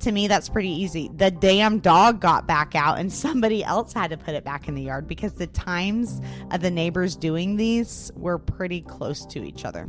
to 0.00 0.12
me 0.12 0.28
that's 0.28 0.48
pretty 0.48 0.70
easy. 0.70 1.10
The 1.14 1.30
damn 1.30 1.78
dog 1.78 2.20
got 2.20 2.46
back 2.46 2.74
out 2.74 2.98
and 2.98 3.12
somebody 3.12 3.64
else 3.64 3.92
had 3.92 4.10
to 4.10 4.16
put 4.16 4.34
it 4.34 4.44
back 4.44 4.68
in 4.68 4.74
the 4.74 4.82
yard 4.82 5.06
because 5.06 5.32
the 5.34 5.46
times 5.48 6.20
of 6.50 6.60
the 6.60 6.70
neighbors 6.70 7.16
doing 7.16 7.56
these 7.56 8.10
were 8.16 8.38
pretty 8.38 8.80
close 8.80 9.24
to 9.26 9.44
each 9.44 9.64
other 9.64 9.88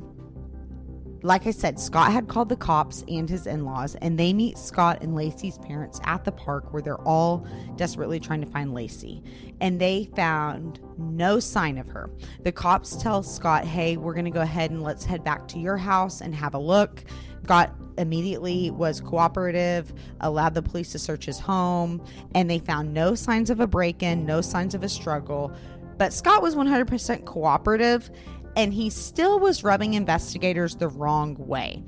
like 1.23 1.45
I 1.45 1.51
said, 1.51 1.79
Scott 1.79 2.11
had 2.11 2.27
called 2.27 2.49
the 2.49 2.55
cops 2.55 3.03
and 3.07 3.29
his 3.29 3.45
in 3.45 3.63
laws, 3.63 3.95
and 3.95 4.17
they 4.17 4.33
meet 4.33 4.57
Scott 4.57 5.03
and 5.03 5.13
Laci's 5.13 5.57
parents 5.59 5.99
at 6.03 6.25
the 6.25 6.31
park 6.31 6.73
where 6.73 6.81
they're 6.81 7.01
all 7.01 7.45
desperately 7.75 8.19
trying 8.19 8.41
to 8.41 8.47
find 8.47 8.71
Laci. 8.71 9.23
And 9.61 9.79
they 9.79 10.09
found 10.15 10.79
no 10.97 11.39
sign 11.39 11.77
of 11.77 11.87
her. 11.89 12.09
The 12.43 12.51
cops 12.51 12.95
tell 12.95 13.21
Scott, 13.21 13.65
hey, 13.65 13.97
we're 13.97 14.13
going 14.13 14.25
to 14.25 14.31
go 14.31 14.41
ahead 14.41 14.71
and 14.71 14.81
let's 14.81 15.05
head 15.05 15.23
back 15.23 15.47
to 15.49 15.59
your 15.59 15.77
house 15.77 16.21
and 16.21 16.33
have 16.33 16.55
a 16.55 16.59
look. 16.59 17.03
Scott 17.43 17.75
immediately 17.97 18.71
was 18.71 19.01
cooperative, 19.01 19.93
allowed 20.21 20.53
the 20.53 20.61
police 20.61 20.91
to 20.93 20.99
search 20.99 21.25
his 21.25 21.39
home, 21.39 22.03
and 22.33 22.49
they 22.49 22.59
found 22.59 22.93
no 22.93 23.13
signs 23.13 23.49
of 23.49 23.59
a 23.59 23.67
break 23.67 24.01
in, 24.01 24.25
no 24.25 24.41
signs 24.41 24.73
of 24.73 24.83
a 24.83 24.89
struggle. 24.89 25.51
But 25.97 26.13
Scott 26.13 26.41
was 26.41 26.55
100% 26.55 27.25
cooperative 27.25 28.09
and 28.55 28.73
he 28.73 28.89
still 28.89 29.39
was 29.39 29.63
rubbing 29.63 29.93
investigators 29.93 30.75
the 30.75 30.87
wrong 30.87 31.35
way. 31.37 31.83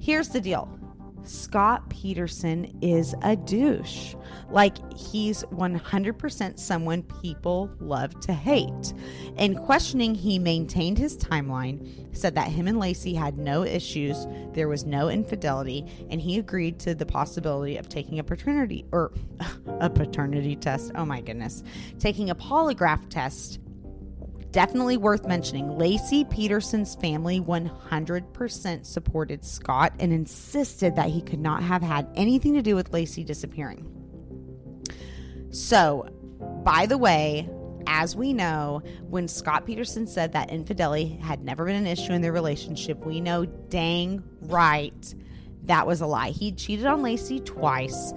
Here's 0.00 0.28
the 0.28 0.40
deal 0.40 0.78
Scott 1.28 1.88
Peterson 1.90 2.78
is 2.80 3.14
a 3.22 3.36
douche. 3.36 4.14
Like, 4.50 4.76
he's 4.94 5.44
100% 5.44 6.58
someone 6.58 7.02
people 7.02 7.70
love 7.80 8.18
to 8.20 8.32
hate. 8.32 8.94
In 9.36 9.54
questioning, 9.54 10.14
he 10.14 10.38
maintained 10.38 10.96
his 10.96 11.18
timeline, 11.18 12.16
said 12.16 12.34
that 12.34 12.48
him 12.48 12.66
and 12.66 12.78
Laci 12.78 13.14
had 13.14 13.36
no 13.36 13.62
issues, 13.62 14.26
there 14.54 14.68
was 14.68 14.86
no 14.86 15.10
infidelity, 15.10 15.84
and 16.08 16.20
he 16.20 16.38
agreed 16.38 16.78
to 16.80 16.94
the 16.94 17.06
possibility 17.06 17.76
of 17.76 17.88
taking 17.88 18.18
a 18.18 18.24
paternity 18.24 18.86
or 18.90 19.12
a 19.80 19.90
paternity 19.90 20.56
test. 20.56 20.92
Oh 20.94 21.04
my 21.04 21.20
goodness. 21.20 21.62
Taking 21.98 22.30
a 22.30 22.34
polygraph 22.34 23.08
test 23.10 23.60
Definitely 24.50 24.96
worth 24.96 25.26
mentioning, 25.26 25.66
Laci 25.68 26.28
Peterson's 26.28 26.94
family 26.94 27.40
100% 27.40 28.86
supported 28.86 29.44
Scott 29.44 29.92
and 29.98 30.12
insisted 30.12 30.96
that 30.96 31.10
he 31.10 31.20
could 31.20 31.40
not 31.40 31.62
have 31.62 31.82
had 31.82 32.08
anything 32.14 32.54
to 32.54 32.62
do 32.62 32.74
with 32.74 32.90
Laci 32.90 33.24
disappearing. 33.24 33.86
So, 35.50 36.08
by 36.64 36.86
the 36.86 36.96
way, 36.96 37.48
as 37.86 38.16
we 38.16 38.32
know, 38.32 38.82
when 39.08 39.28
Scott 39.28 39.66
Peterson 39.66 40.06
said 40.06 40.32
that 40.32 40.50
infidelity 40.50 41.18
had 41.22 41.42
never 41.42 41.64
been 41.64 41.76
an 41.76 41.86
issue 41.86 42.12
in 42.12 42.22
their 42.22 42.32
relationship, 42.32 43.04
we 43.04 43.20
know 43.20 43.44
dang 43.44 44.22
right 44.42 45.14
that 45.68 45.86
was 45.86 46.00
a 46.00 46.06
lie. 46.06 46.30
He 46.30 46.52
cheated 46.52 46.86
on 46.86 47.02
Laci 47.02 47.44
twice. 47.44 48.12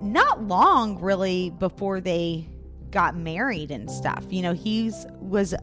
Not 0.00 0.42
long, 0.42 0.98
really, 0.98 1.50
before 1.50 2.00
they 2.00 2.48
got 2.90 3.16
married 3.16 3.70
and 3.70 3.90
stuff. 3.90 4.24
You 4.30 4.42
know, 4.42 4.52
he's 4.52 5.06
was 5.20 5.54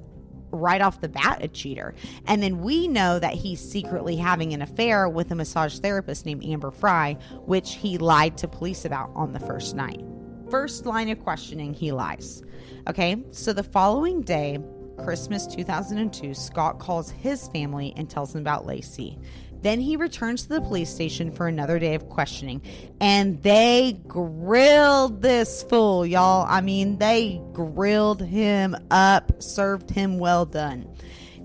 right 0.52 0.82
off 0.82 1.02
the 1.02 1.10
bat 1.10 1.40
a 1.42 1.48
cheater. 1.48 1.94
And 2.26 2.42
then 2.42 2.62
we 2.62 2.88
know 2.88 3.20
that 3.20 3.34
he's 3.34 3.60
secretly 3.60 4.16
having 4.16 4.54
an 4.54 4.62
affair 4.62 5.10
with 5.10 5.32
a 5.32 5.36
massage 5.36 5.80
therapist 5.80 6.26
named 6.26 6.46
Amber 6.46 6.72
Frey, 6.72 7.18
which 7.46 7.76
he 7.76 7.98
lied 7.98 8.38
to 8.38 8.48
police 8.48 8.86
about 8.86 9.12
on 9.16 9.34
the 9.34 9.40
first 9.40 9.76
night. 9.76 10.04
First 10.50 10.86
line 10.86 11.10
of 11.10 11.20
questioning, 11.20 11.74
he 11.74 11.92
lies. 11.92 12.42
Okay, 12.88 13.22
so 13.32 13.52
the 13.52 13.64
following 13.64 14.22
day, 14.22 14.60
Christmas 15.04 15.46
2002, 15.46 16.34
Scott 16.34 16.80
calls 16.80 17.12
his 17.12 17.48
family 17.50 17.94
and 17.98 18.10
tells 18.10 18.34
them 18.34 18.42
about 18.42 18.66
Laci. 18.66 19.22
Then 19.62 19.80
he 19.80 19.96
returns 19.96 20.44
to 20.44 20.50
the 20.50 20.62
police 20.62 20.90
station 20.90 21.32
for 21.32 21.48
another 21.48 21.80
day 21.80 21.96
of 21.96 22.08
questioning. 22.10 22.62
And 23.02 23.42
they 23.44 24.00
grilled 24.08 25.22
this 25.22 25.64
fool, 25.64 26.06
y'all. 26.06 26.46
I 26.48 26.62
mean, 26.62 26.98
they 26.98 27.42
grilled 27.54 28.22
him 28.22 28.76
up, 28.92 29.42
served 29.42 29.90
him 29.90 30.20
well 30.20 30.46
done. 30.46 30.88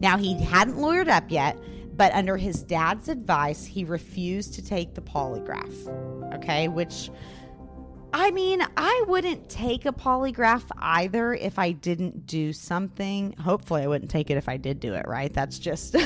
Now, 0.00 0.19
he 0.19 0.40
hadn't 0.42 0.76
lawyered 0.76 1.09
up 1.09 1.31
yet, 1.31 1.57
but 1.95 2.12
under 2.12 2.37
his 2.37 2.62
dad's 2.62 3.09
advice, 3.09 3.64
he 3.64 3.85
refused 3.85 4.54
to 4.54 4.64
take 4.64 4.95
the 4.95 5.00
polygraph. 5.00 6.35
Okay, 6.35 6.69
which 6.69 7.11
I 8.14 8.31
mean, 8.31 8.62
I 8.76 9.04
wouldn't 9.09 9.49
take 9.49 9.87
a 9.87 9.92
polygraph 9.92 10.64
either 10.76 11.33
if 11.33 11.59
I 11.59 11.73
didn't 11.73 12.26
do 12.26 12.52
something. 12.52 13.35
Hopefully 13.38 13.83
I 13.83 13.87
wouldn't 13.87 14.11
take 14.11 14.31
it 14.31 14.37
if 14.37 14.49
I 14.49 14.59
did 14.59 14.81
do 14.81 14.95
it, 14.95 15.07
right? 15.09 15.33
That's 15.33 15.59
just 15.59 15.97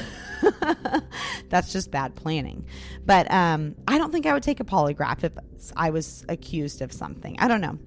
that's 1.49 1.73
just 1.73 1.91
bad 1.91 2.15
planning. 2.15 2.67
But 3.05 3.31
um 3.33 3.75
I 3.89 3.99
don't 3.99 4.13
think 4.13 4.27
I 4.27 4.33
would 4.33 4.45
take 4.45 4.61
a 4.61 4.65
polygraph 4.65 5.25
if 5.25 5.33
I 5.77 5.91
was 5.91 6.25
accused 6.29 6.81
of 6.81 6.93
something. 6.93 7.37
I 7.41 7.49
don't 7.49 7.61
know. 7.61 7.79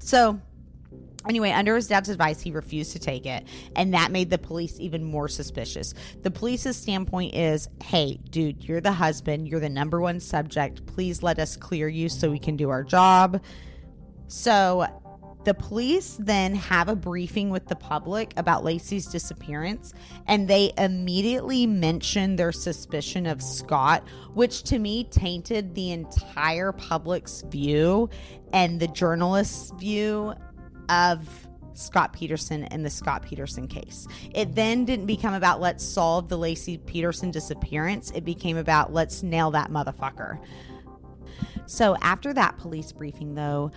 So 0.00 0.40
Anyway, 1.28 1.50
under 1.50 1.76
his 1.76 1.86
dad's 1.86 2.08
advice, 2.08 2.40
he 2.40 2.50
refused 2.50 2.92
to 2.92 2.98
take 2.98 3.26
it, 3.26 3.44
and 3.76 3.94
that 3.94 4.10
made 4.10 4.30
the 4.30 4.38
police 4.38 4.78
even 4.80 5.04
more 5.04 5.28
suspicious. 5.28 5.94
The 6.22 6.30
police's 6.30 6.76
standpoint 6.76 7.34
is 7.34 7.68
hey, 7.82 8.18
dude, 8.30 8.64
you're 8.64 8.80
the 8.80 8.92
husband, 8.92 9.48
you're 9.48 9.60
the 9.60 9.68
number 9.68 10.00
one 10.00 10.20
subject. 10.20 10.84
Please 10.86 11.22
let 11.22 11.38
us 11.38 11.56
clear 11.56 11.88
you 11.88 12.08
so 12.08 12.30
we 12.30 12.38
can 12.38 12.56
do 12.56 12.70
our 12.70 12.82
job. 12.82 13.42
So 14.26 14.86
the 15.44 15.54
police 15.54 16.16
then 16.20 16.54
have 16.54 16.88
a 16.88 16.94
briefing 16.94 17.50
with 17.50 17.66
the 17.66 17.74
public 17.74 18.32
about 18.36 18.62
Laci's 18.62 19.06
disappearance, 19.06 19.92
and 20.26 20.46
they 20.46 20.72
immediately 20.78 21.66
mention 21.66 22.36
their 22.36 22.52
suspicion 22.52 23.26
of 23.26 23.42
Scott, 23.42 24.06
which 24.34 24.62
to 24.64 24.78
me 24.78 25.04
tainted 25.04 25.74
the 25.74 25.90
entire 25.90 26.70
public's 26.70 27.42
view 27.48 28.08
and 28.52 28.78
the 28.78 28.86
journalist's 28.88 29.72
view 29.72 30.34
of 30.88 31.48
Scott 31.74 32.12
Peterson 32.12 32.64
and 32.64 32.84
the 32.84 32.90
Scott 32.90 33.22
Peterson 33.22 33.66
case. 33.66 34.06
It 34.34 34.54
then 34.54 34.84
didn't 34.84 35.06
become 35.06 35.34
about 35.34 35.60
let's 35.60 35.84
solve 35.84 36.28
the 36.28 36.38
Laci 36.38 36.84
Peterson 36.86 37.30
disappearance. 37.30 38.10
It 38.12 38.24
became 38.24 38.56
about 38.56 38.92
let's 38.92 39.22
nail 39.22 39.50
that 39.52 39.70
motherfucker. 39.70 40.38
So 41.66 41.96
after 42.02 42.34
that 42.34 42.58
police 42.58 42.92
briefing, 42.92 43.34
though, 43.34 43.70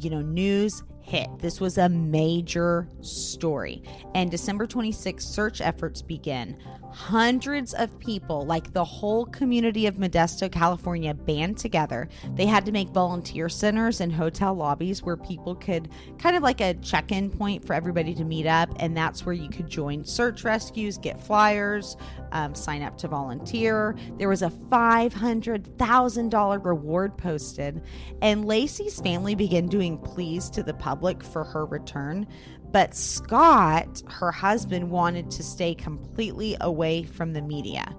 you 0.00 0.10
know, 0.10 0.22
news 0.22 0.82
hit. 1.02 1.28
This 1.38 1.60
was 1.60 1.78
a 1.78 1.88
major 1.88 2.88
story. 3.00 3.82
And 4.14 4.30
December 4.30 4.66
26th, 4.66 5.22
search 5.22 5.60
efforts 5.60 6.00
begin. 6.00 6.56
Hundreds 6.92 7.72
of 7.74 7.98
people, 7.98 8.44
like 8.44 8.72
the 8.72 8.84
whole 8.84 9.26
community 9.26 9.86
of 9.86 9.96
Modesto, 9.96 10.52
California, 10.52 11.14
band 11.14 11.56
together. 11.56 12.08
They 12.34 12.46
had 12.46 12.66
to 12.66 12.72
make 12.72 12.90
volunteer 12.90 13.48
centers 13.48 14.00
and 14.00 14.12
hotel 14.12 14.54
lobbies 14.54 15.02
where 15.02 15.16
people 15.16 15.54
could 15.54 15.88
kind 16.18 16.36
of 16.36 16.42
like 16.42 16.60
a 16.60 16.74
check 16.74 17.10
in 17.10 17.30
point 17.30 17.66
for 17.66 17.72
everybody 17.72 18.14
to 18.14 18.24
meet 18.24 18.46
up. 18.46 18.68
And 18.78 18.94
that's 18.96 19.24
where 19.24 19.34
you 19.34 19.48
could 19.48 19.68
join 19.68 20.04
search 20.04 20.44
rescues, 20.44 20.98
get 20.98 21.20
flyers, 21.20 21.96
um, 22.32 22.54
sign 22.54 22.82
up 22.82 22.98
to 22.98 23.08
volunteer. 23.08 23.96
There 24.18 24.28
was 24.28 24.42
a 24.42 24.50
$500,000 24.50 26.64
reward 26.64 27.16
posted. 27.16 27.82
And 28.20 28.44
Laci's 28.44 29.00
family 29.00 29.34
began 29.34 29.66
doing 29.66 29.96
pleas 29.98 30.50
to 30.50 30.62
the 30.62 30.74
public 30.74 31.22
for 31.22 31.44
her 31.44 31.64
return. 31.66 32.26
But 32.72 32.94
Scott, 32.94 34.02
her 34.08 34.32
husband, 34.32 34.90
wanted 34.90 35.30
to 35.32 35.42
stay 35.42 35.74
completely 35.74 36.56
away 36.60 37.02
from 37.04 37.34
the 37.34 37.42
media. 37.42 37.94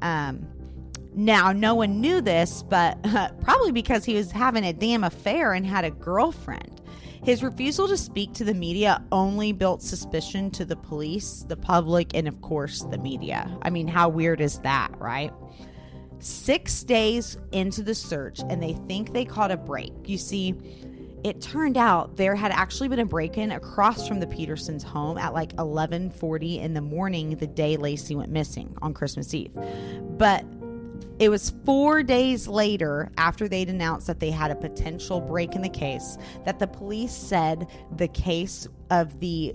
Um, 0.00 0.46
now, 1.14 1.52
no 1.52 1.74
one 1.74 2.00
knew 2.00 2.20
this, 2.20 2.62
but 2.62 2.98
uh, 3.04 3.32
probably 3.42 3.72
because 3.72 4.04
he 4.04 4.14
was 4.14 4.30
having 4.30 4.64
a 4.64 4.72
damn 4.72 5.04
affair 5.04 5.52
and 5.52 5.66
had 5.66 5.84
a 5.84 5.90
girlfriend. 5.90 6.80
His 7.24 7.42
refusal 7.42 7.86
to 7.86 7.96
speak 7.96 8.32
to 8.34 8.44
the 8.44 8.54
media 8.54 9.04
only 9.12 9.52
built 9.52 9.80
suspicion 9.80 10.50
to 10.52 10.64
the 10.64 10.74
police, 10.74 11.44
the 11.46 11.56
public, 11.56 12.14
and 12.14 12.26
of 12.26 12.40
course, 12.40 12.82
the 12.90 12.98
media. 12.98 13.48
I 13.62 13.70
mean, 13.70 13.86
how 13.86 14.08
weird 14.08 14.40
is 14.40 14.58
that, 14.60 14.90
right? 14.98 15.32
Six 16.18 16.82
days 16.82 17.38
into 17.52 17.82
the 17.82 17.94
search, 17.94 18.40
and 18.48 18.60
they 18.60 18.72
think 18.88 19.12
they 19.12 19.24
caught 19.24 19.52
a 19.52 19.56
break. 19.56 19.92
You 20.06 20.18
see, 20.18 20.54
it 21.24 21.40
turned 21.40 21.76
out 21.76 22.16
there 22.16 22.34
had 22.34 22.50
actually 22.50 22.88
been 22.88 22.98
a 22.98 23.04
break-in 23.04 23.52
across 23.52 24.08
from 24.08 24.20
the 24.20 24.26
Petersons' 24.26 24.82
home 24.82 25.18
at 25.18 25.32
like 25.32 25.54
11:40 25.56 26.60
in 26.60 26.74
the 26.74 26.80
morning 26.80 27.36
the 27.36 27.46
day 27.46 27.76
Laci 27.76 28.16
went 28.16 28.32
missing 28.32 28.76
on 28.82 28.92
Christmas 28.92 29.32
Eve. 29.32 29.56
But 30.18 30.44
it 31.18 31.28
was 31.28 31.50
4 31.64 32.02
days 32.02 32.48
later 32.48 33.12
after 33.16 33.46
they'd 33.46 33.68
announced 33.68 34.06
that 34.08 34.18
they 34.18 34.30
had 34.30 34.50
a 34.50 34.56
potential 34.56 35.20
break 35.20 35.54
in 35.54 35.62
the 35.62 35.68
case 35.68 36.18
that 36.44 36.58
the 36.58 36.66
police 36.66 37.12
said 37.12 37.68
the 37.96 38.08
case 38.08 38.66
of 38.90 39.20
the 39.20 39.54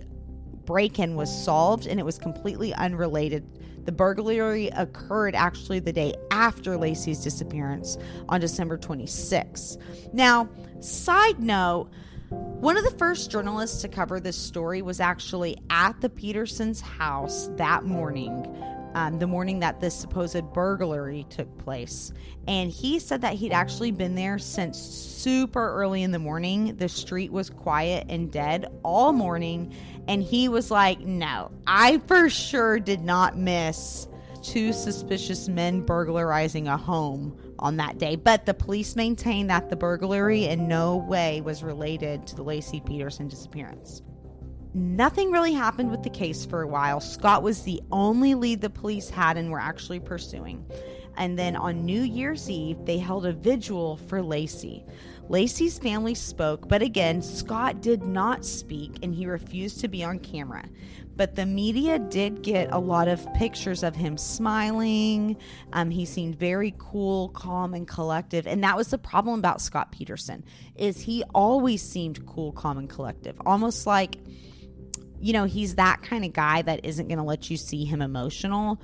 break-in 0.66 1.16
was 1.16 1.30
solved 1.44 1.88
and 1.88 2.00
it 2.00 2.04
was 2.04 2.18
completely 2.18 2.74
unrelated 2.76 3.46
the 3.88 3.92
burglary 3.94 4.68
occurred 4.76 5.34
actually 5.34 5.80
the 5.80 5.94
day 5.94 6.14
after 6.30 6.78
Laci's 6.78 7.24
disappearance 7.24 7.98
on 8.28 8.42
December 8.42 8.78
26. 8.78 9.78
Now, 10.12 10.50
side 10.82 11.40
note, 11.40 11.90
one 12.28 12.76
of 12.76 12.84
the 12.84 12.92
first 12.92 13.32
journalists 13.32 13.82
to 13.84 13.88
cover 13.88 14.20
this 14.20 14.36
story 14.36 14.82
was 14.82 15.00
actually 15.00 15.58
at 15.70 16.02
the 16.02 16.10
Petersons' 16.10 16.82
house 16.82 17.50
that 17.56 17.86
morning 17.86 18.46
um, 18.98 19.20
the 19.20 19.28
morning 19.28 19.60
that 19.60 19.80
this 19.80 19.94
supposed 19.94 20.42
burglary 20.54 21.24
took 21.30 21.56
place. 21.60 22.12
And 22.48 22.72
he 22.72 22.98
said 22.98 23.22
that 23.22 23.36
he'd 23.36 23.52
actually 23.52 23.92
been 23.92 24.16
there 24.16 24.40
since 24.40 24.80
super 24.80 25.72
early 25.74 26.02
in 26.02 26.12
the 26.12 26.18
morning. 26.18 26.76
The 26.78 26.90
street 26.90 27.32
was 27.32 27.52
quiet 27.52 28.08
and 28.10 28.32
dead 28.32 28.66
all 28.82 29.14
morning. 29.14 29.76
And 30.08 30.24
he 30.24 30.50
was 30.50 30.72
like, 30.72 31.00
No, 31.00 31.52
I 31.68 32.00
for 32.08 32.28
sure 32.28 32.80
did 32.80 33.02
not 33.02 33.38
miss 33.38 34.08
two 34.42 34.74
suspicious 34.74 35.48
men 35.48 35.82
burglarizing 35.82 36.68
a 36.68 36.76
home 36.76 37.38
on 37.60 37.78
that 37.78 38.00
day. 38.00 38.16
But 38.16 38.48
the 38.48 38.56
police 38.56 38.96
maintained 38.96 39.52
that 39.52 39.70
the 39.70 39.76
burglary 39.76 40.46
in 40.46 40.68
no 40.68 40.98
way 40.98 41.42
was 41.42 41.62
related 41.62 42.26
to 42.28 42.36
the 42.36 42.44
Laci 42.44 42.84
Peterson 42.84 43.28
disappearance. 43.28 44.02
Nothing 44.78 45.32
really 45.32 45.54
happened 45.54 45.90
with 45.90 46.04
the 46.04 46.10
case 46.12 46.46
for 46.46 46.62
a 46.62 46.68
while. 46.68 47.00
Scott 47.00 47.42
was 47.42 47.64
the 47.64 47.82
only 47.92 48.36
lead 48.36 48.62
the 48.62 48.70
police 48.70 49.10
had 49.10 49.36
and 49.36 49.50
were 49.50 49.60
actually 49.60 50.00
pursuing. 50.00 50.64
And 51.16 51.38
then 51.38 51.56
on 51.56 51.84
New 51.84 52.04
Year's 52.04 52.48
Eve, 52.48 52.86
they 52.86 53.00
held 53.00 53.26
a 53.26 53.34
vigil 53.34 53.98
for 53.98 54.20
Laci. 54.20 54.88
Laci's 55.30 55.80
family 55.80 56.14
spoke, 56.14 56.70
but 56.70 56.84
again, 56.84 57.24
Scott 57.24 57.82
did 57.82 58.04
not 58.04 58.46
speak 58.46 59.00
and 59.02 59.16
he 59.16 59.26
refused 59.26 59.80
to 59.80 59.88
be 59.88 60.04
on 60.04 60.20
camera. 60.20 60.64
But 61.16 61.36
the 61.36 61.48
media 61.48 61.98
did 61.98 62.44
get 62.44 62.72
a 62.72 62.78
lot 62.78 63.08
of 63.08 63.26
pictures 63.34 63.82
of 63.82 63.96
him 63.96 64.16
smiling. 64.16 65.38
Um, 65.74 65.90
he 65.90 66.06
seemed 66.06 66.36
very 66.36 66.76
cool, 66.78 67.30
calm, 67.30 67.74
and 67.74 67.88
collective. 67.88 68.46
And 68.46 68.64
that 68.64 68.78
was 68.78 68.90
the 68.90 69.00
problem 69.00 69.40
about 69.40 69.60
Scott 69.60 69.92
Peterson 69.92 70.46
is 70.76 71.02
he 71.02 71.24
always 71.34 71.82
seemed 71.82 72.28
cool, 72.28 72.52
calm, 72.52 72.78
and 72.78 72.88
collective, 72.88 73.42
almost 73.44 73.88
like 73.88 74.20
you 75.20 75.34
know, 75.34 75.46
he's 75.46 75.76
that 75.76 76.02
kind 76.04 76.24
of 76.24 76.34
guy 76.34 76.62
that 76.62 76.86
isn't 76.86 77.08
going 77.08 77.18
to 77.18 77.24
let 77.24 77.50
you 77.50 77.58
see 77.58 77.86
him 77.86 78.02
emotional, 78.02 78.82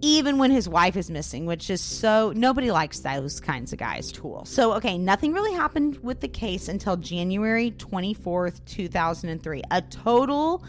even 0.00 0.38
when 0.38 0.50
his 0.50 0.68
wife 0.68 0.96
is 0.96 1.10
missing, 1.10 1.46
which 1.46 1.70
is 1.70 1.80
so 1.80 2.32
nobody 2.36 2.70
likes 2.70 3.00
those 3.00 3.40
kinds 3.40 3.72
of 3.72 3.78
guys, 3.78 4.12
Tool. 4.12 4.44
So, 4.44 4.74
okay, 4.74 4.98
nothing 4.98 5.32
really 5.32 5.54
happened 5.54 5.98
with 6.02 6.20
the 6.20 6.28
case 6.28 6.68
until 6.68 6.96
January 6.96 7.70
24th, 7.72 8.64
2003. 8.66 9.62
A 9.70 9.82
total 9.82 10.64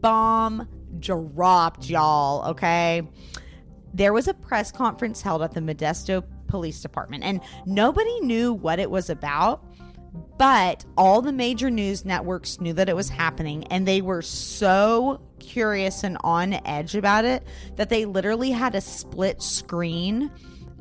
bomb 0.00 0.68
dropped, 0.98 1.88
y'all, 1.88 2.50
okay? 2.50 3.02
There 3.94 4.12
was 4.12 4.28
a 4.28 4.34
press 4.34 4.72
conference 4.72 5.22
held 5.22 5.42
at 5.42 5.52
the 5.52 5.60
Modesto 5.60 6.24
Police 6.48 6.80
Department, 6.80 7.24
and 7.24 7.40
nobody 7.64 8.20
knew 8.20 8.52
what 8.52 8.78
it 8.78 8.90
was 8.90 9.10
about 9.10 9.64
but 10.38 10.84
all 10.96 11.22
the 11.22 11.32
major 11.32 11.70
news 11.70 12.04
networks 12.04 12.60
knew 12.60 12.72
that 12.72 12.88
it 12.88 12.96
was 12.96 13.08
happening 13.08 13.64
and 13.64 13.86
they 13.86 14.00
were 14.00 14.22
so 14.22 15.20
curious 15.38 16.04
and 16.04 16.16
on 16.22 16.54
edge 16.66 16.94
about 16.94 17.24
it 17.24 17.42
that 17.76 17.88
they 17.88 18.04
literally 18.04 18.50
had 18.50 18.74
a 18.74 18.80
split 18.80 19.42
screen 19.42 20.30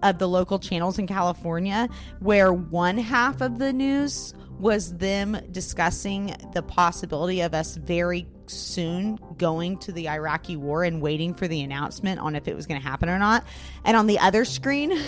of 0.04 0.19
the 0.19 0.28
local 0.28 0.60
channels 0.60 1.00
in 1.00 1.08
California 1.08 1.88
where 2.19 2.54
one 2.54 2.98
half 2.98 3.41
of 3.41 3.60
the 3.60 3.74
news 3.74 4.34
was 4.60 4.98
them 4.98 5.38
discussing 5.52 6.36
the 6.54 6.63
possibility 6.63 7.41
of 7.41 7.54
us 7.54 7.76
very 7.76 8.28
soon 8.50 9.20
going 9.38 9.78
to 9.80 9.92
the 9.92 10.10
Iraqi 10.10 10.56
war 10.56 10.84
and 10.84 11.02
waiting 11.02 11.34
for 11.34 11.48
the 11.48 11.62
announcement 11.62 12.20
on 12.20 12.36
if 12.36 12.48
it 12.48 12.56
was 12.56 12.66
going 12.68 12.80
to 12.80 12.88
happen 12.88 13.10
or 13.10 13.20
not. 13.20 13.46
And 13.84 13.96
on 13.96 14.08
the 14.08 14.20
other 14.20 14.46
screen, 14.46 15.00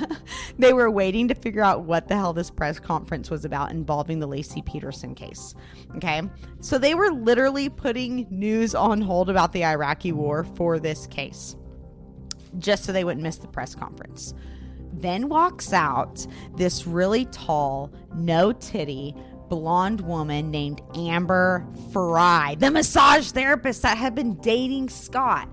they 0.58 0.72
were 0.72 0.90
waiting 0.90 1.28
to 1.28 1.34
figure 1.34 1.62
out 1.62 1.82
what 1.84 2.08
the 2.08 2.16
hell 2.16 2.32
this 2.32 2.50
press 2.50 2.78
conference 2.78 3.30
was 3.30 3.44
about 3.44 3.70
involving 3.70 4.18
the 4.18 4.28
Laci 4.28 4.64
Peterson 4.64 5.14
case. 5.14 5.54
Okay. 5.96 6.22
So 6.60 6.78
they 6.78 6.94
were 6.94 7.10
literally 7.10 7.68
putting 7.68 8.26
news 8.30 8.74
on 8.74 9.00
hold 9.00 9.30
about 9.30 9.52
the 9.52 9.64
Iraqi 9.64 10.12
war 10.12 10.44
for 10.44 10.78
this 10.78 11.06
case 11.06 11.56
just 12.58 12.84
so 12.84 12.92
they 12.92 13.04
wouldn't 13.04 13.22
miss 13.22 13.36
the 13.38 13.48
press 13.48 13.74
conference. 13.74 14.34
Then 14.92 15.28
walks 15.28 15.72
out 15.72 16.26
this 16.56 16.86
really 16.86 17.24
tall, 17.26 17.90
no 18.14 18.52
titty, 18.52 19.14
blonde 19.52 20.00
woman 20.00 20.50
named 20.50 20.80
Amber 20.94 21.66
Frey, 21.92 22.56
the 22.58 22.70
massage 22.70 23.32
therapist 23.32 23.82
that 23.82 23.98
had 23.98 24.14
been 24.14 24.34
dating 24.36 24.88
Scott. 24.88 25.46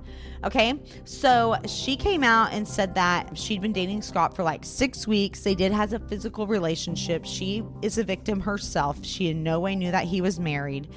Okay, 0.46 0.80
so 1.04 1.58
she 1.68 1.98
came 1.98 2.24
out 2.24 2.54
and 2.54 2.66
said 2.66 2.96
that 2.96 3.38
she'd 3.38 3.62
been 3.62 3.74
dating 3.74 4.02
Scott 4.02 4.38
for 4.38 4.44
like 4.44 4.64
six 4.64 5.06
weeks. 5.06 5.42
They 5.42 5.54
did 5.54 5.74
have 5.74 5.92
a 5.92 6.00
physical 6.00 6.48
relationship. 6.48 7.26
She 7.26 7.62
is 7.82 7.98
a 7.98 8.06
victim 8.06 8.40
herself. 8.40 9.04
She 9.04 9.28
in 9.28 9.44
no 9.44 9.60
way 9.60 9.76
knew 9.76 9.92
that 9.92 10.06
he 10.06 10.22
was 10.22 10.40
married. 10.40 10.88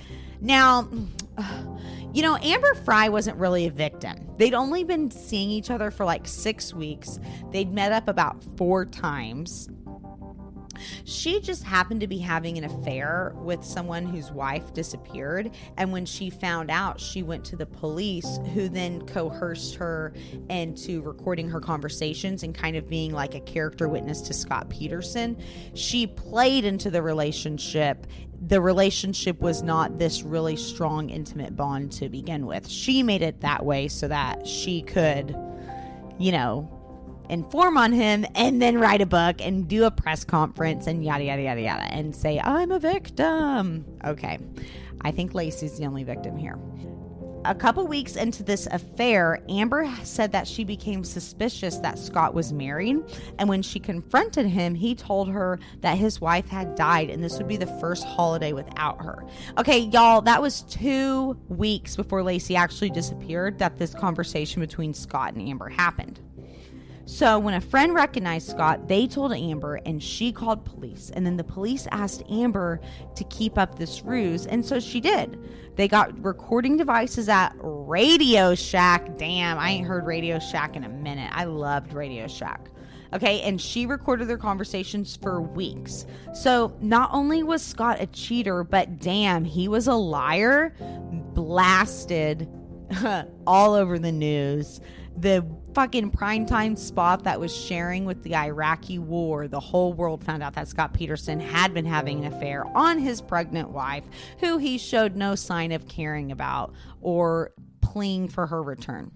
Now, 0.41 0.89
you 2.13 2.23
know, 2.23 2.37
Amber 2.37 2.75
Frey 2.85 3.09
wasn't 3.09 3.37
really 3.37 3.67
a 3.67 3.73
victim. 3.73 4.17
They'd 4.37 4.55
only 4.55 4.85
been 4.85 5.11
seeing 5.11 5.51
each 5.51 5.73
other 5.73 5.91
for 5.91 6.05
like 6.05 6.29
six 6.29 6.73
weeks. 6.73 7.19
They'd 7.51 7.73
met 7.73 7.91
up 7.91 8.07
about 8.07 8.45
four 8.57 8.87
times. 8.87 9.69
She 11.05 11.41
just 11.41 11.65
happened 11.65 12.01
to 12.01 12.07
be 12.07 12.19
having 12.19 12.59
an 12.59 12.65
affair 12.65 13.33
with 13.37 13.65
someone 13.65 14.05
whose 14.05 14.31
wife 14.31 14.73
disappeared. 14.73 15.51
And 15.77 15.93
when 15.93 16.07
she 16.07 16.31
found 16.31 16.71
out, 16.71 17.01
she 17.01 17.23
went 17.23 17.45
to 17.47 17.57
the 17.57 17.67
police, 17.67 18.39
who 18.55 18.69
then 18.69 19.07
coerced 19.07 19.77
her 19.77 20.13
into 20.49 21.03
recording 21.03 21.49
her 21.49 21.61
conversations 21.61 22.43
and 22.43 22.55
kind 22.55 22.77
of 22.77 22.89
being 22.89 23.13
like 23.13 23.35
a 23.35 23.41
character 23.41 23.89
witness 23.89 24.21
to 24.23 24.35
Scott 24.35 24.69
Peterson. 24.69 25.37
She 25.75 26.07
played 26.07 26.65
into 26.65 26.91
the 26.91 27.03
relationship 27.03 28.07
the 28.45 28.61
relationship 28.61 29.41
was 29.41 29.63
not 29.63 29.99
this 29.99 30.23
really 30.23 30.57
strong, 30.57 31.11
intimate 31.11 31.55
bond 31.55 31.93
to 31.93 32.09
begin 32.09 32.45
with. 32.45 32.69
She 32.69 33.03
made 33.03 33.23
it 33.23 33.41
that 33.43 33.65
way 33.65 33.87
so 33.87 34.09
that 34.09 34.47
she 34.47 34.83
could, 34.83 35.37
you 36.19 36.33
know, 36.33 36.82
inform 37.33 37.79
on 37.79 37.93
him 37.93 38.27
and 38.35 38.61
then 38.61 38.79
write 38.79 39.01
a 39.01 39.07
book 39.07 39.41
and 39.41 39.67
do 39.67 39.85
a 39.85 39.91
press 39.91 40.23
conference 40.23 40.87
and 40.87 41.03
yada, 41.03 41.25
yada, 41.25 41.43
yada, 41.43 41.61
yada, 41.63 41.85
and 41.85 42.15
say, 42.15 42.39
I'm 42.39 42.71
a 42.71 42.79
victim. 42.79 43.87
Okay. 44.05 44.39
I 45.01 45.11
think 45.11 45.33
Laci's 45.33 45.79
the 45.79 45.87
only 45.87 46.05
victim 46.05 46.37
here. 46.37 46.59
a 47.45 47.55
couple 47.55 47.87
weeks 47.87 48.17
into 48.17 48.43
this 48.43 48.67
affair, 48.71 49.43
Amber 49.49 49.91
said 50.05 50.33
that 50.33 50.47
she 50.47 50.63
became 50.63 51.03
suspicious 51.03 51.79
that 51.79 51.99
Scott 51.99 52.35
was 52.35 52.53
married. 52.53 52.99
And 53.39 53.49
when 53.49 53.63
she 53.63 53.81
confronted 53.81 54.47
him, 54.47 54.75
he 54.75 54.95
told 54.95 55.29
her 55.31 55.59
that 55.81 55.99
his 55.99 56.21
wife 56.21 56.49
had 56.49 56.75
died 56.75 57.11
and 57.11 57.23
this 57.23 57.39
would 57.39 57.49
be 57.49 57.57
the 57.57 57.67
first 57.67 58.05
holiday 58.05 58.53
without 58.53 59.03
her. 59.03 59.25
Okay, 59.59 59.79
y'all, 59.79 60.21
that 60.23 60.41
was 60.41 60.63
two 60.63 61.37
weeks 61.49 61.97
before 61.97 62.21
Laci 62.23 62.57
actually 62.57 62.91
disappeared 62.91 63.59
that 63.59 63.79
this 63.79 63.95
conversation 63.95 64.61
between 64.61 64.95
Scott 64.95 65.35
and 65.35 65.49
Amber 65.49 65.69
happened. 65.69 66.21
So 67.05 67.39
when 67.39 67.55
a 67.55 67.61
friend 67.61 67.95
recognized 67.95 68.49
Scott, 68.49 68.87
they 68.89 69.07
told 69.07 69.33
Amber 69.33 69.81
and 69.87 70.03
she 70.03 70.33
called 70.33 70.65
police. 70.65 71.11
And 71.15 71.27
then 71.27 71.37
the 71.37 71.45
police 71.45 71.87
asked 71.91 72.23
Amber 72.31 72.81
to 73.17 73.25
keep 73.25 73.59
up 73.59 73.79
this 73.79 74.03
ruse. 74.05 74.47
And 74.47 74.65
so 74.65 74.79
she 74.79 75.01
did. 75.01 75.39
They 75.75 75.89
got 75.89 76.23
recording 76.23 76.77
devices 76.77 77.29
at 77.29 77.55
Radio 77.59 78.55
Shack. 78.55 79.17
Damn, 79.17 79.59
I 79.59 79.71
ain't 79.71 79.87
heard 79.87 80.07
Radio 80.07 80.39
Shack 80.39 80.77
in 80.77 80.85
a 80.85 80.89
minute. 80.89 81.31
I 81.35 81.45
loved 81.45 81.93
Radio 81.93 82.29
Shack. 82.29 82.69
Okay, 83.15 83.43
and 83.43 83.61
she 83.61 83.85
recorded 83.85 84.27
their 84.27 84.39
conversations 84.39 85.17
for 85.17 85.43
weeks. 85.43 86.07
So 86.35 86.75
not 86.81 87.11
only 87.13 87.43
was 87.43 87.63
Scott 87.63 88.01
a 88.01 88.07
cheater, 88.07 88.65
but 88.65 89.01
damn, 89.01 89.45
he 89.45 89.69
was 89.69 89.87
a 89.87 89.95
liar, 89.95 90.75
blasted 91.35 92.49
all 93.47 93.75
over 93.75 93.99
the 93.99 94.13
news. 94.13 94.81
The 95.17 95.45
fucking 95.75 96.11
primetime 96.11 96.77
spot 96.77 97.25
that 97.25 97.41
was 97.41 97.55
sharing 97.55 98.05
with 98.05 98.23
the 98.23 98.37
Iraqi 98.37 98.99
war, 98.99 99.49
the 99.49 99.61
whole 99.61 99.93
world 99.93 100.23
found 100.23 100.43
out 100.43 100.55
that 100.55 100.69
Scott 100.69 100.93
Peterson 100.93 101.41
had 101.41 101.73
been 101.73 101.85
having 101.85 102.25
an 102.25 102.33
affair 102.33 102.65
on 102.77 102.99
his 102.99 103.21
pregnant 103.21 103.71
wife, 103.71 104.05
who 104.41 104.59
he 104.59 104.79
showed 104.79 105.17
no 105.17 105.35
sign 105.35 105.73
of 105.73 105.89
caring 105.89 106.31
about 106.31 106.75
or 107.01 107.53
pleading 107.81 108.29
for 108.29 108.47
her 108.47 108.63
return. 108.63 109.11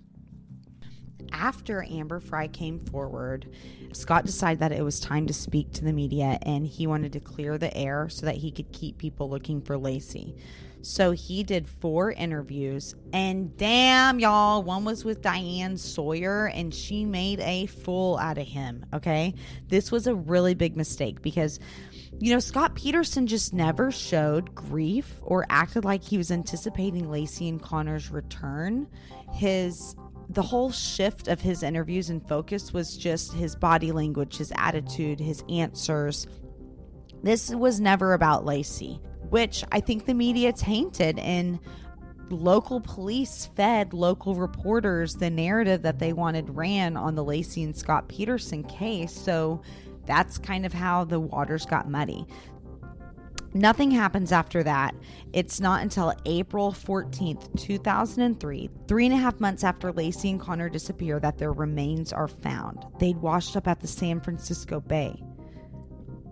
After 1.32 1.82
Amber 1.82 2.20
Frey 2.20 2.48
came 2.48 2.80
forward, 2.80 3.50
Scott 3.92 4.24
decided 4.24 4.60
that 4.60 4.72
it 4.72 4.82
was 4.82 5.00
time 5.00 5.26
to 5.26 5.34
speak 5.34 5.72
to 5.72 5.84
the 5.84 5.92
media 5.92 6.38
and 6.42 6.66
he 6.66 6.86
wanted 6.86 7.12
to 7.14 7.20
clear 7.20 7.58
the 7.58 7.74
air 7.76 8.08
so 8.08 8.26
that 8.26 8.36
he 8.36 8.50
could 8.50 8.72
keep 8.72 8.98
people 8.98 9.28
looking 9.28 9.60
for 9.60 9.76
Laci. 9.76 10.38
So 10.82 11.10
he 11.10 11.42
did 11.42 11.68
four 11.68 12.12
interviews, 12.12 12.94
and 13.12 13.56
damn, 13.56 14.20
y'all, 14.20 14.62
one 14.62 14.84
was 14.84 15.04
with 15.04 15.20
Diane 15.20 15.76
Sawyer, 15.76 16.46
and 16.46 16.72
she 16.72 17.04
made 17.04 17.40
a 17.40 17.66
fool 17.66 18.16
out 18.18 18.38
of 18.38 18.46
him. 18.46 18.86
Okay. 18.94 19.34
This 19.68 19.90
was 19.90 20.06
a 20.06 20.14
really 20.14 20.54
big 20.54 20.76
mistake 20.76 21.22
because, 21.22 21.58
you 22.20 22.32
know, 22.32 22.38
Scott 22.38 22.76
Peterson 22.76 23.26
just 23.26 23.52
never 23.52 23.90
showed 23.90 24.54
grief 24.54 25.16
or 25.22 25.44
acted 25.50 25.84
like 25.84 26.04
he 26.04 26.18
was 26.18 26.30
anticipating 26.30 27.06
Laci 27.06 27.48
and 27.48 27.60
Connor's 27.60 28.10
return. 28.10 28.86
His 29.32 29.96
the 30.28 30.42
whole 30.42 30.70
shift 30.70 31.28
of 31.28 31.40
his 31.40 31.62
interviews 31.62 32.10
and 32.10 32.26
focus 32.28 32.72
was 32.72 32.96
just 32.96 33.32
his 33.32 33.54
body 33.54 33.92
language, 33.92 34.36
his 34.36 34.52
attitude, 34.56 35.20
his 35.20 35.44
answers. 35.48 36.26
This 37.22 37.50
was 37.50 37.80
never 37.80 38.12
about 38.12 38.44
Laci 38.44 39.00
which 39.30 39.64
I 39.72 39.80
think 39.80 40.06
the 40.06 40.14
media 40.14 40.52
tainted 40.52 41.18
and 41.18 41.58
local 42.30 42.80
police 42.80 43.46
fed 43.54 43.92
local 43.92 44.34
reporters 44.34 45.14
the 45.14 45.30
narrative 45.30 45.82
that 45.82 45.98
they 45.98 46.12
wanted 46.12 46.50
ran 46.50 46.96
on 46.96 47.14
the 47.14 47.24
Laci 47.24 47.64
and 47.64 47.76
Scott 47.76 48.08
Peterson 48.08 48.64
case. 48.64 49.12
So 49.12 49.62
that's 50.06 50.38
kind 50.38 50.66
of 50.66 50.72
how 50.72 51.04
the 51.04 51.20
waters 51.20 51.66
got 51.66 51.88
muddy. 51.88 52.26
Nothing 53.54 53.90
happens 53.90 54.32
after 54.32 54.62
that. 54.64 54.94
It's 55.32 55.60
not 55.60 55.80
until 55.80 56.12
April 56.26 56.72
14th, 56.72 57.58
2003, 57.58 58.68
three 58.86 59.06
and 59.06 59.14
a 59.14 59.16
half 59.16 59.40
months 59.40 59.64
after 59.64 59.92
Laci 59.92 60.30
and 60.30 60.40
Connor 60.40 60.68
disappear, 60.68 61.18
that 61.20 61.38
their 61.38 61.52
remains 61.52 62.12
are 62.12 62.28
found. 62.28 62.84
They'd 62.98 63.16
washed 63.16 63.56
up 63.56 63.66
at 63.66 63.80
the 63.80 63.86
San 63.86 64.20
Francisco 64.20 64.80
Bay, 64.80 65.22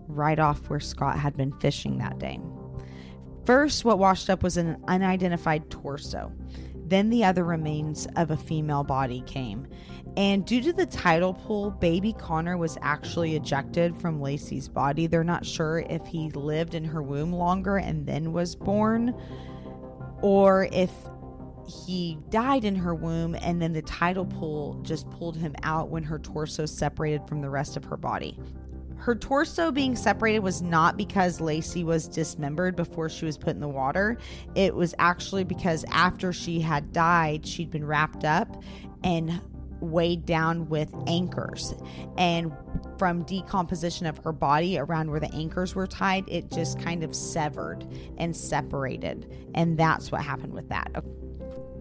right 0.07 0.37
off 0.37 0.69
where 0.69 0.79
Scott 0.79 1.17
had 1.17 1.35
been 1.35 1.51
fishing 1.53 1.97
that 1.97 2.19
day. 2.19 2.39
First, 3.45 3.85
what 3.85 3.99
washed 3.99 4.29
up 4.29 4.41
was 4.41 4.57
an 4.57 4.83
unidentified 4.87 5.69
torso. 5.69 6.31
Then 6.87 7.09
the 7.09 7.23
other 7.23 7.43
remains 7.43 8.07
of 8.15 8.31
a 8.31 8.37
female 8.37 8.83
body 8.83 9.21
came. 9.25 9.67
And 10.17 10.45
due 10.45 10.61
to 10.61 10.73
the 10.73 10.85
tidal 10.85 11.33
pool, 11.33 11.71
baby 11.71 12.13
Connor 12.13 12.57
was 12.57 12.77
actually 12.81 13.35
ejected 13.35 13.97
from 13.97 14.21
Laci's 14.21 14.67
body. 14.67 15.07
They're 15.07 15.23
not 15.23 15.45
sure 15.45 15.79
if 15.89 16.05
he 16.05 16.29
lived 16.31 16.73
in 16.73 16.85
her 16.85 17.03
womb 17.03 17.33
longer 17.33 17.77
and 17.77 18.05
then 18.05 18.31
was 18.31 18.55
born, 18.55 19.13
or 20.21 20.69
if 20.71 20.91
he 21.85 22.17
died 22.29 22.63
in 22.63 22.75
her 22.75 22.95
womb 22.95 23.35
and 23.35 23.61
then 23.61 23.73
the 23.73 23.81
tidal 23.81 24.25
pool 24.25 24.79
just 24.83 25.09
pulled 25.09 25.35
him 25.35 25.55
out 25.63 25.89
when 25.89 26.03
her 26.03 26.19
torso 26.19 26.65
separated 26.65 27.27
from 27.27 27.41
the 27.41 27.49
rest 27.49 27.75
of 27.75 27.83
her 27.83 27.97
body. 27.97 28.39
Her 28.97 29.15
torso 29.15 29.71
being 29.71 29.95
separated 29.95 30.39
was 30.39 30.61
not 30.61 30.97
because 30.97 31.39
Laci 31.39 31.83
was 31.83 32.07
dismembered 32.07 32.75
before 32.75 33.09
she 33.09 33.25
was 33.25 33.37
put 33.37 33.49
in 33.49 33.59
the 33.59 33.67
water. 33.67 34.17
It 34.55 34.73
was 34.73 34.95
actually 34.97 35.43
because 35.43 35.85
after 35.89 36.33
she 36.33 36.59
had 36.59 36.91
died, 36.91 37.45
she'd 37.45 37.69
been 37.69 37.85
wrapped 37.85 38.23
up 38.23 38.63
and 39.03 39.41
weighed 39.79 40.25
down 40.25 40.67
with 40.69 40.93
anchors. 41.07 41.73
And 42.17 42.51
from 42.97 43.23
decomposition 43.23 44.05
of 44.05 44.17
her 44.19 44.31
body 44.31 44.77
around 44.77 45.11
where 45.11 45.19
the 45.19 45.33
anchors 45.33 45.75
were 45.75 45.87
tied, 45.87 46.23
it 46.27 46.49
just 46.49 46.79
kind 46.79 47.03
of 47.03 47.15
severed 47.15 47.85
and 48.17 48.35
separated. 48.35 49.49
And 49.53 49.77
that's 49.77 50.11
what 50.11 50.21
happened 50.21 50.53
with 50.53 50.69
that. 50.69 51.03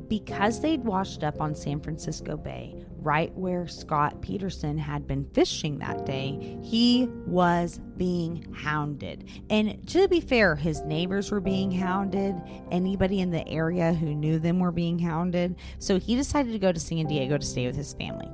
Because 0.09 0.61
they'd 0.61 0.85
washed 0.85 1.25
up 1.25 1.41
on 1.41 1.55
San 1.55 1.81
Francisco 1.81 2.37
Bay, 2.37 2.84
right 3.05 3.33
where 3.35 3.69
Scott 3.69 4.21
Peterson 4.23 4.79
had 4.79 5.07
been 5.07 5.25
fishing 5.35 5.79
that 5.79 6.07
day, 6.07 6.59
he 6.63 7.09
was 7.27 7.79
being 7.97 8.47
hounded. 8.53 9.29
And 9.51 9.87
to 9.89 10.09
be 10.09 10.21
fair, 10.21 10.57
his 10.57 10.81
neighbors 10.83 11.31
were 11.31 11.41
being 11.41 11.71
hounded. 11.71 12.35
Anybody 12.71 13.21
in 13.21 13.31
the 13.31 13.47
area 13.49 13.93
who 13.93 14.15
knew 14.15 14.39
them 14.39 14.59
were 14.59 14.73
being 14.73 14.99
hounded. 14.99 15.57
So 15.79 15.99
he 15.99 16.17
decided 16.17 16.53
to 16.53 16.59
go 16.59 16.73
to 16.73 16.81
San 16.81 17.07
Diego 17.07 17.39
to 17.39 17.47
stay 17.47 17.67
with 17.67 17.77
his 17.77 17.93
family. 17.93 18.29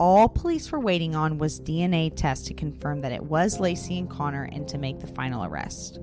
All 0.00 0.28
police 0.28 0.72
were 0.72 0.80
waiting 0.80 1.14
on 1.14 1.38
was 1.38 1.60
DNA 1.60 2.12
tests 2.14 2.48
to 2.48 2.54
confirm 2.54 2.98
that 3.00 3.12
it 3.12 3.22
was 3.22 3.58
Laci 3.58 3.98
and 3.98 4.10
Connor 4.10 4.48
and 4.52 4.66
to 4.68 4.76
make 4.76 4.98
the 4.98 5.06
final 5.06 5.44
arrest. 5.44 6.00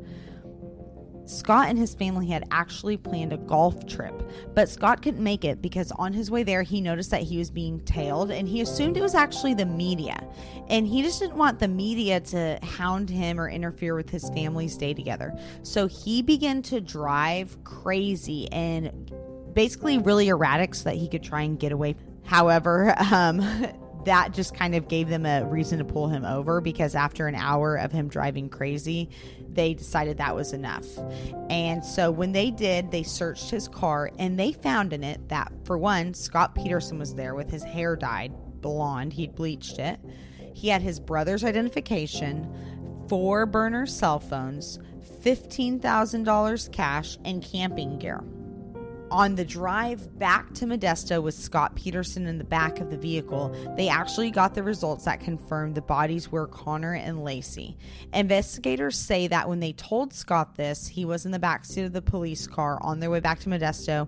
Scott 1.32 1.70
and 1.70 1.78
his 1.78 1.94
family 1.94 2.28
had 2.28 2.44
actually 2.52 2.98
planned 2.98 3.34
a 3.34 3.38
golf 3.38 3.86
trip, 3.88 4.14
but 4.54 4.70
Scott 4.70 5.02
couldn't 5.02 5.24
make 5.24 5.46
it 5.46 5.62
because 5.62 5.92
on 5.94 6.14
his 6.14 6.30
way 6.30 6.44
there, 6.44 6.62
he 6.62 6.82
noticed 6.82 7.10
that 7.12 7.22
he 7.22 7.38
was 7.38 7.50
being 7.50 7.80
tailed 7.82 8.32
and 8.32 8.48
he 8.48 8.62
assumed 8.62 8.98
it 8.98 9.02
was 9.02 9.16
actually 9.16 9.54
the 9.54 9.66
media. 9.66 10.22
And 10.68 10.86
he 10.86 11.02
just 11.02 11.20
didn't 11.20 11.38
want 11.38 11.60
the 11.60 11.68
media 11.68 12.20
to 12.20 12.60
hound 12.64 13.10
him 13.10 13.40
or 13.40 13.50
interfere 13.50 13.96
with 13.96 14.10
his 14.10 14.30
family's 14.30 14.76
day 14.76 14.94
together. 14.94 15.38
So 15.64 15.88
he 15.88 16.22
began 16.22 16.62
to 16.64 16.82
drive 16.82 17.58
crazy 17.64 18.52
and 18.52 19.12
basically 19.54 19.98
really 19.98 20.28
erratic 20.28 20.76
so 20.76 20.86
that 20.86 20.96
he 20.96 21.08
could 21.08 21.24
try 21.24 21.42
and 21.42 21.60
get 21.60 21.72
away. 21.72 21.96
However, 22.24 22.94
um, 23.12 23.40
that 24.06 24.34
just 24.34 24.56
kind 24.56 24.76
of 24.76 24.88
gave 24.88 25.10
them 25.10 25.26
a 25.26 25.46
reason 25.46 25.80
to 25.80 25.86
pull 25.86 26.08
him 26.08 26.26
over 26.26 26.62
because 26.62 26.96
after 26.96 27.28
an 27.28 27.36
hour 27.36 27.76
of 27.76 27.92
him 27.92 28.08
driving 28.08 28.50
crazy, 28.50 29.10
they 29.54 29.74
decided 29.74 30.18
that 30.18 30.36
was 30.36 30.54
enough. 30.54 30.86
And 31.50 31.84
so 31.84 32.12
when 32.12 32.32
they 32.32 32.52
did, 32.52 32.92
they 32.92 33.04
searched 33.04 33.50
his 33.50 33.68
car 33.68 34.12
and 34.18 34.40
they 34.40 34.52
found 34.52 34.94
in 34.94 35.04
it 35.04 35.30
that, 35.30 35.52
for 35.64 35.78
one, 35.78 36.14
Scott 36.14 36.56
Peterson 36.56 36.98
was 36.98 37.16
there 37.16 37.36
with 37.36 37.50
his 37.50 37.64
hair 37.64 37.96
dyed 37.96 38.34
blonde, 38.62 39.14
he'd 39.14 39.36
bleached 39.36 39.80
it. 39.80 40.00
He 40.54 40.70
had 40.70 40.82
his 40.82 41.00
brother's 41.00 41.44
identification, 41.44 43.06
four 43.08 43.46
burner 43.46 43.86
cell 43.86 44.20
phones, 44.20 44.80
$15,000 45.24 46.72
cash, 46.72 47.18
and 47.26 47.44
camping 47.44 48.00
gear. 48.00 48.24
On 49.12 49.36
the 49.36 49.44
drive 49.44 50.18
back 50.18 50.54
to 50.54 50.66
Modesto 50.66 51.22
with 51.22 51.34
Scott 51.34 51.76
Peterson 51.76 52.28
in 52.28 52.38
the 52.38 52.46
back 52.46 52.80
of 52.80 52.90
the 52.90 52.96
vehicle, 52.96 53.54
they 53.76 53.90
actually 53.90 54.32
got 54.32 54.56
the 54.56 54.64
results 54.64 55.04
that 55.04 55.20
confirmed 55.20 55.76
the 55.76 55.82
bodies 55.82 56.32
were 56.32 56.48
Connor 56.48 56.94
and 56.94 57.18
Laci. 57.18 57.76
Investigators 58.14 58.98
say 58.98 59.28
that 59.28 59.50
when 59.50 59.60
they 59.60 59.74
told 59.74 60.14
Scott 60.14 60.56
this, 60.56 60.88
he 60.88 61.04
was 61.04 61.26
in 61.26 61.34
the 61.34 61.40
back 61.40 61.66
seat 61.66 61.84
of 61.84 61.92
the 61.92 62.02
police 62.02 62.48
car 62.48 62.78
on 62.82 63.02
their 63.02 63.10
way 63.10 63.20
back 63.20 63.40
to 63.42 63.50
Modesto, 63.50 64.08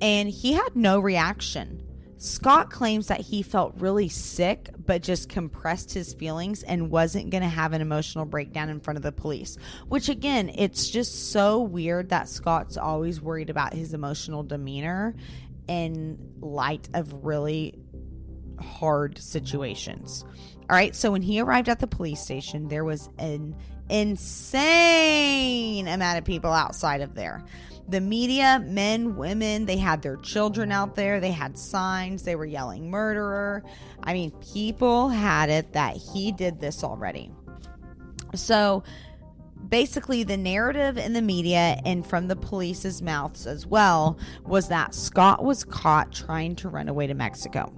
and 0.00 0.28
he 0.28 0.54
had 0.54 0.74
no 0.74 0.98
reaction. 0.98 1.80
Scott 2.22 2.70
claims 2.70 3.08
that 3.08 3.20
he 3.20 3.42
felt 3.42 3.74
really 3.78 4.08
sick, 4.08 4.70
but 4.86 5.02
just 5.02 5.28
compressed 5.28 5.92
his 5.92 6.14
feelings 6.14 6.62
and 6.62 6.88
wasn't 6.88 7.30
going 7.30 7.42
to 7.42 7.48
have 7.48 7.72
an 7.72 7.80
emotional 7.80 8.24
breakdown 8.24 8.68
in 8.68 8.78
front 8.78 8.96
of 8.96 9.02
the 9.02 9.10
police. 9.10 9.58
Which, 9.88 10.08
again, 10.08 10.48
it's 10.54 10.88
just 10.88 11.32
so 11.32 11.60
weird 11.60 12.10
that 12.10 12.28
Scott's 12.28 12.76
always 12.76 13.20
worried 13.20 13.50
about 13.50 13.74
his 13.74 13.92
emotional 13.92 14.44
demeanor 14.44 15.16
in 15.66 16.16
light 16.40 16.88
of 16.94 17.24
really 17.24 17.74
hard 18.60 19.18
situations. 19.18 20.24
All 20.70 20.76
right, 20.76 20.94
so 20.94 21.10
when 21.10 21.22
he 21.22 21.40
arrived 21.40 21.68
at 21.68 21.80
the 21.80 21.88
police 21.88 22.20
station, 22.20 22.68
there 22.68 22.84
was 22.84 23.10
an 23.18 23.56
insane 23.90 25.88
amount 25.88 26.18
of 26.18 26.24
people 26.24 26.52
outside 26.52 27.00
of 27.00 27.16
there. 27.16 27.42
The 27.88 28.00
media, 28.00 28.62
men, 28.64 29.16
women, 29.16 29.66
they 29.66 29.76
had 29.76 30.02
their 30.02 30.16
children 30.18 30.72
out 30.72 30.94
there. 30.94 31.20
They 31.20 31.32
had 31.32 31.58
signs. 31.58 32.22
They 32.22 32.36
were 32.36 32.46
yelling 32.46 32.90
murderer. 32.90 33.64
I 34.02 34.12
mean, 34.12 34.30
people 34.52 35.08
had 35.08 35.50
it 35.50 35.72
that 35.72 35.96
he 35.96 36.32
did 36.32 36.60
this 36.60 36.84
already. 36.84 37.30
So 38.34 38.82
basically, 39.68 40.22
the 40.22 40.36
narrative 40.36 40.96
in 40.96 41.12
the 41.12 41.22
media 41.22 41.80
and 41.84 42.06
from 42.06 42.28
the 42.28 42.36
police's 42.36 43.02
mouths 43.02 43.46
as 43.46 43.66
well 43.66 44.18
was 44.44 44.68
that 44.68 44.94
Scott 44.94 45.44
was 45.44 45.64
caught 45.64 46.12
trying 46.12 46.56
to 46.56 46.68
run 46.68 46.88
away 46.88 47.06
to 47.06 47.14
Mexico. 47.14 47.72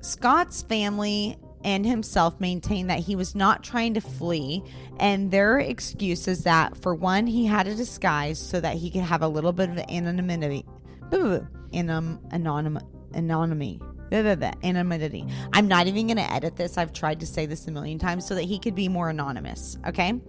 Scott's 0.00 0.62
family 0.62 1.38
and 1.64 1.84
himself 1.84 2.38
maintained 2.38 2.90
that 2.90 3.00
he 3.00 3.16
was 3.16 3.34
not 3.34 3.64
trying 3.64 3.94
to 3.94 4.00
flee, 4.00 4.62
and 5.00 5.30
their 5.30 5.58
excuse 5.58 6.28
is 6.28 6.44
that 6.44 6.76
for 6.76 6.94
one, 6.94 7.26
he 7.26 7.46
had 7.46 7.66
a 7.66 7.74
disguise 7.74 8.38
so 8.38 8.60
that 8.60 8.76
he 8.76 8.90
could 8.90 9.00
have 9.00 9.22
a 9.22 9.28
little 9.28 9.52
bit 9.52 9.70
of 9.70 9.78
anonymity, 9.88 10.64
anonymity, 11.72 13.80
anonymity. 14.12 15.26
I'm 15.52 15.66
not 15.66 15.86
even 15.86 16.06
going 16.06 16.18
to 16.18 16.32
edit 16.32 16.56
this. 16.56 16.78
I've 16.78 16.92
tried 16.92 17.20
to 17.20 17.26
say 17.26 17.46
this 17.46 17.66
a 17.66 17.72
million 17.72 17.98
times 17.98 18.26
so 18.26 18.34
that 18.34 18.42
he 18.42 18.58
could 18.58 18.74
be 18.74 18.88
more 18.88 19.08
anonymous. 19.08 19.78
Okay. 19.86 20.10
And 20.10 20.22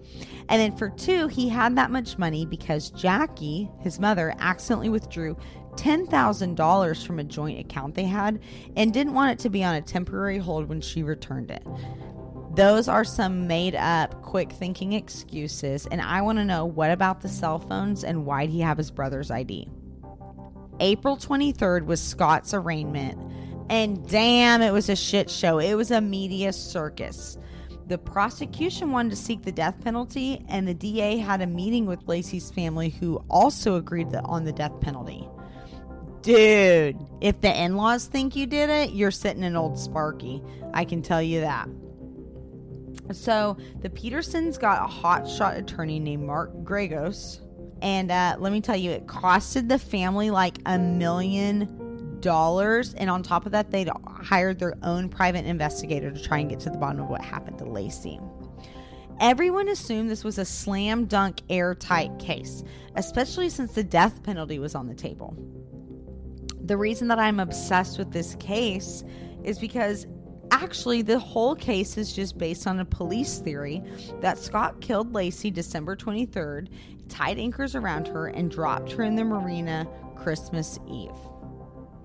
then 0.49 0.75
for 0.77 0.89
two, 0.89 1.27
he 1.27 1.49
had 1.49 1.75
that 1.77 1.91
much 1.91 2.17
money 2.17 2.45
because 2.45 2.89
Jackie, 2.91 3.69
his 3.81 3.99
mother, 3.99 4.33
accidentally 4.39 4.89
withdrew 4.89 5.37
$10,000 5.75 7.05
from 7.05 7.19
a 7.19 7.23
joint 7.23 7.59
account 7.59 7.95
they 7.95 8.05
had 8.05 8.39
and 8.75 8.93
didn't 8.93 9.13
want 9.13 9.31
it 9.31 9.39
to 9.43 9.49
be 9.49 9.63
on 9.63 9.75
a 9.75 9.81
temporary 9.81 10.37
hold 10.37 10.67
when 10.67 10.81
she 10.81 11.03
returned 11.03 11.51
it. 11.51 11.65
Those 12.55 12.87
are 12.87 13.03
some 13.03 13.47
made 13.47 13.75
up, 13.75 14.21
quick 14.21 14.51
thinking 14.51 14.93
excuses, 14.93 15.87
and 15.87 16.01
I 16.01 16.21
want 16.21 16.37
to 16.37 16.45
know 16.45 16.65
what 16.65 16.89
about 16.89 17.21
the 17.21 17.27
cell 17.27 17.59
phones 17.59 18.03
and 18.03 18.25
why'd 18.25 18.49
he 18.49 18.61
have 18.61 18.77
his 18.77 18.91
brother's 18.91 19.29
ID? 19.29 19.67
April 20.79 21.17
23rd 21.17 21.85
was 21.85 22.01
Scott's 22.01 22.53
arraignment, 22.53 23.19
and 23.69 24.07
damn, 24.07 24.61
it 24.61 24.71
was 24.71 24.89
a 24.89 24.95
shit 24.95 25.29
show. 25.29 25.59
It 25.59 25.75
was 25.75 25.91
a 25.91 25.99
media 25.99 26.53
circus. 26.53 27.37
The 27.87 27.97
prosecution 27.97 28.91
wanted 28.91 29.09
to 29.11 29.15
seek 29.15 29.43
the 29.43 29.51
death 29.51 29.79
penalty, 29.83 30.43
and 30.47 30.67
the 30.67 30.73
DA 30.73 31.17
had 31.17 31.41
a 31.41 31.47
meeting 31.47 31.85
with 31.85 32.07
Laci's 32.07 32.51
family, 32.51 32.89
who 32.89 33.17
also 33.29 33.75
agreed 33.75 34.15
on 34.15 34.43
the 34.43 34.53
death 34.53 34.79
penalty. 34.81 35.27
Dude, 36.25 36.97
if 37.21 37.39
the 37.41 37.55
in 37.55 37.75
laws 37.75 38.07
think 38.07 38.35
you 38.35 38.47
did 38.47 38.71
it, 38.71 38.93
you're 38.93 39.11
sitting 39.11 39.43
in 39.43 39.55
old 39.55 39.77
Sparky. 39.77 40.41
I 40.73 40.83
can 40.83 41.03
tell 41.03 41.21
you 41.21 41.41
that. 41.41 41.69
So 43.11 43.57
the 43.83 43.91
Petersons 43.91 44.57
got 44.57 44.89
a 44.89 44.91
hotshot 44.91 45.55
attorney 45.55 45.99
named 45.99 46.23
Mark 46.23 46.51
Geragos. 46.63 47.41
And 47.83 48.09
uh, 48.09 48.37
let 48.39 48.51
me 48.51 48.59
tell 48.59 48.75
you, 48.75 48.89
it 48.89 49.05
costed 49.05 49.69
the 49.69 49.77
family 49.77 50.31
like 50.31 50.57
a 50.65 50.79
million 50.79 52.19
dollars. 52.21 52.95
And 52.95 53.07
on 53.07 53.21
top 53.21 53.45
of 53.45 53.51
that, 53.51 53.69
they'd 53.69 53.91
hired 54.07 54.57
their 54.57 54.73
own 54.81 55.09
private 55.09 55.45
investigator 55.45 56.09
to 56.09 56.23
try 56.23 56.39
and 56.39 56.49
get 56.49 56.59
to 56.61 56.71
the 56.71 56.79
bottom 56.79 57.01
of 57.01 57.07
what 57.07 57.21
happened 57.21 57.59
to 57.59 57.65
Laci. 57.65 58.19
Everyone 59.19 59.69
assumed 59.69 60.09
this 60.09 60.23
was 60.23 60.39
a 60.39 60.45
slam 60.45 61.05
dunk 61.05 61.41
airtight 61.51 62.17
case, 62.17 62.63
especially 62.95 63.49
since 63.49 63.73
the 63.73 63.83
death 63.83 64.23
penalty 64.23 64.57
was 64.57 64.73
on 64.73 64.87
the 64.87 64.95
table 64.95 65.37
the 66.67 66.77
reason 66.77 67.07
that 67.09 67.19
I'm 67.19 67.39
obsessed 67.39 67.97
with 67.97 68.11
this 68.11 68.35
case 68.35 69.03
is 69.43 69.59
because 69.59 70.07
actually 70.51 71.01
the 71.01 71.19
whole 71.19 71.55
case 71.55 71.97
is 71.97 72.13
just 72.13 72.37
based 72.37 72.67
on 72.67 72.79
a 72.79 72.85
police 72.85 73.39
theory 73.39 73.83
that 74.21 74.37
Scott 74.37 74.81
killed 74.81 75.13
Laci 75.13 75.53
December 75.53 75.95
23rd, 75.95 76.69
tied 77.09 77.37
anchors 77.37 77.75
around 77.75 78.07
her, 78.07 78.27
and 78.27 78.49
dropped 78.49 78.91
her 78.93 79.03
in 79.03 79.15
the 79.15 79.23
marina 79.23 79.87
Christmas 80.15 80.79
Eve. 80.87 81.11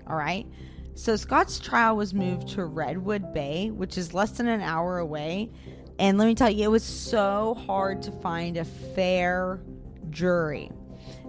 All 0.07 0.15
right. 0.15 0.45
So 0.93 1.15
Scott's 1.15 1.59
trial 1.59 1.95
was 1.95 2.13
moved 2.13 2.49
to 2.49 2.65
Redwood 2.65 3.33
Bay, 3.33 3.71
which 3.71 3.97
is 3.97 4.13
less 4.13 4.31
than 4.31 4.47
an 4.47 4.61
hour 4.61 4.99
away. 4.99 5.49
And 5.99 6.17
let 6.17 6.27
me 6.27 6.35
tell 6.35 6.49
you, 6.49 6.65
it 6.65 6.71
was 6.71 6.83
so 6.83 7.55
hard 7.65 8.01
to 8.03 8.11
find 8.11 8.57
a 8.57 8.65
fair 8.65 9.61
jury. 10.09 10.69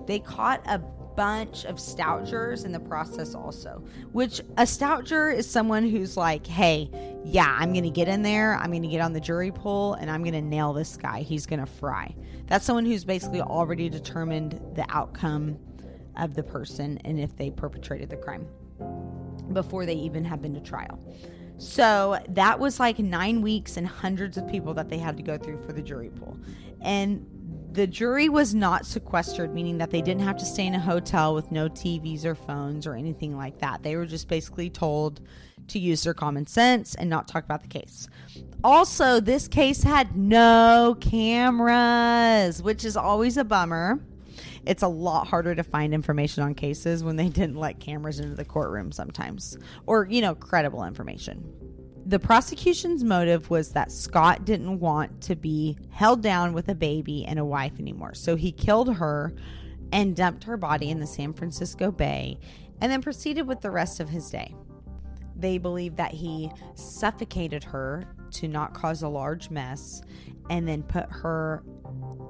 They 0.07 0.18
caught 0.18 0.66
a 0.66 0.83
bunch 1.23 1.65
of 1.67 1.79
stealth 1.79 2.29
jurors 2.29 2.65
in 2.65 2.73
the 2.73 2.81
process 2.81 3.35
also 3.35 3.83
which 4.11 4.41
a 4.57 4.67
stealth 4.67 5.05
juror 5.05 5.31
is 5.31 5.49
someone 5.49 5.89
who's 5.89 6.17
like 6.17 6.45
hey 6.47 6.91
yeah 7.25 7.57
i'm 7.61 7.73
gonna 7.73 7.89
get 7.89 8.09
in 8.09 8.23
there 8.23 8.57
i'm 8.57 8.73
gonna 8.73 8.89
get 8.89 9.01
on 9.01 9.13
the 9.13 9.21
jury 9.21 9.53
pool 9.53 9.95
and 9.95 10.11
i'm 10.11 10.25
gonna 10.25 10.43
nail 10.43 10.73
this 10.73 10.97
guy. 10.97 11.21
He's 11.21 11.47
gonna 11.47 11.67
fry. 11.67 12.15
That's 12.47 12.65
someone 12.65 12.85
who's 12.85 13.05
basically 13.05 13.41
already 13.41 13.89
determined 13.89 14.61
the 14.75 14.85
outcome 14.89 15.59
of 16.17 16.35
the 16.35 16.43
person 16.43 16.99
and 17.05 17.19
if 17.19 17.37
they 17.37 17.51
perpetrated 17.51 18.11
the 18.11 18.17
crime 18.17 18.47
before 19.53 19.87
they 19.87 19.95
even 19.95 20.25
have 20.25 20.43
been 20.43 20.55
to 20.55 20.61
trial. 20.61 20.99
So 21.59 22.23
that 22.29 22.59
was 22.59 22.81
like 22.81 22.99
nine 22.99 23.41
weeks 23.41 23.77
and 23.77 23.87
hundreds 23.87 24.37
of 24.37 24.49
people 24.49 24.75
that 24.75 24.89
they 24.89 24.99
had 24.99 25.17
to 25.17 25.23
go 25.23 25.39
through 25.39 25.63
for 25.65 25.73
the 25.73 25.83
jury 25.83 26.11
pool. 26.11 26.37
And 26.81 27.25
the 27.73 27.87
jury 27.87 28.29
was 28.29 28.55
not 28.55 28.85
sequestered, 28.85 29.55
meaning 29.55 29.79
that 29.79 29.91
they 29.91 30.03
didn't 30.03 30.23
have 30.23 30.37
to 30.37 30.45
stay 30.45 30.67
in 30.67 30.75
a 30.75 30.81
hotel 30.81 31.35
with 31.35 31.51
no 31.51 31.69
TVs 31.69 32.25
or 32.25 32.35
phones 32.35 32.87
or 32.87 32.95
anything 32.95 33.37
like 33.37 33.59
that. 33.61 33.83
They 33.83 33.97
were 33.97 34.05
just 34.05 34.29
basically 34.29 34.69
told 34.69 35.21
to 35.69 35.79
use 35.79 36.05
their 36.05 36.13
common 36.13 36.47
sense 36.47 36.95
and 36.95 37.09
not 37.09 37.29
talk 37.29 37.45
about 37.45 37.63
the 37.63 37.69
case. 37.69 38.09
Also, 38.63 39.21
this 39.21 39.49
case 39.49 39.83
had 39.83 40.17
no 40.17 40.97
cameras, 41.01 42.63
which 42.63 42.85
is 42.85 42.97
always 42.97 43.37
a 43.37 43.45
bummer. 43.45 44.01
It's 44.67 44.83
a 44.83 44.89
lot 44.89 45.27
harder 45.27 45.55
to 45.55 45.63
find 45.63 45.95
information 45.95 46.43
on 46.43 46.55
cases 46.55 47.03
when 47.03 47.17
they 47.17 47.29
didn't 47.29 47.57
let 47.57 47.81
cameras 47.81 48.21
into 48.21 48.35
the 48.35 48.45
courtroom 48.45 48.93
sometimes, 48.93 49.57
or, 49.87 50.07
you 50.11 50.21
know, 50.21 50.35
credible 50.35 50.85
information. 50.85 51.62
The 52.05 52.19
prosecution's 52.19 53.05
motive 53.05 53.49
was 53.49 53.71
that 53.71 53.93
Scott 53.93 54.45
didn't 54.45 54.81
want 54.81 55.21
to 55.23 55.37
be 55.37 55.79
held 55.91 56.21
down 56.21 56.53
with 56.53 56.69
a 56.69 56.75
baby 56.75 57.25
and 57.25 57.38
a 57.38 57.45
wife 57.45 57.79
anymore. 57.79 58.15
So 58.15 58.35
he 58.35 58.51
killed 58.51 58.97
her 58.97 59.33
and 59.93 60.17
dumped 60.17 60.45
her 60.45 60.57
body 60.57 60.91
in 60.91 60.99
the 60.99 61.07
San 61.07 61.33
Francisco 61.33 61.93
Bay 61.93 62.38
and 62.81 62.91
then 62.91 63.03
proceeded 63.03 63.47
with 63.47 63.61
the 63.61 63.71
rest 63.71 64.01
of 64.01 64.09
his 64.09 64.31
day. 64.31 64.55
They 65.37 65.59
believe 65.59 65.97
that 65.97 66.12
he 66.12 66.51
suffocated 66.75 67.62
her 67.65 68.05
to 68.33 68.49
not 68.49 68.75
cause 68.75 69.03
a 69.03 69.09
large 69.09 69.51
mess 69.51 70.03
and 70.51 70.67
then 70.67 70.83
put 70.83 71.07
her 71.11 71.62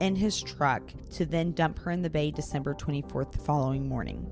in 0.00 0.16
his 0.16 0.42
truck 0.42 0.82
to 1.12 1.24
then 1.24 1.52
dump 1.52 1.78
her 1.78 1.90
in 1.90 2.02
the 2.02 2.10
bay 2.10 2.30
December 2.30 2.74
24th 2.74 3.32
the 3.32 3.38
following 3.38 3.88
morning. 3.88 4.30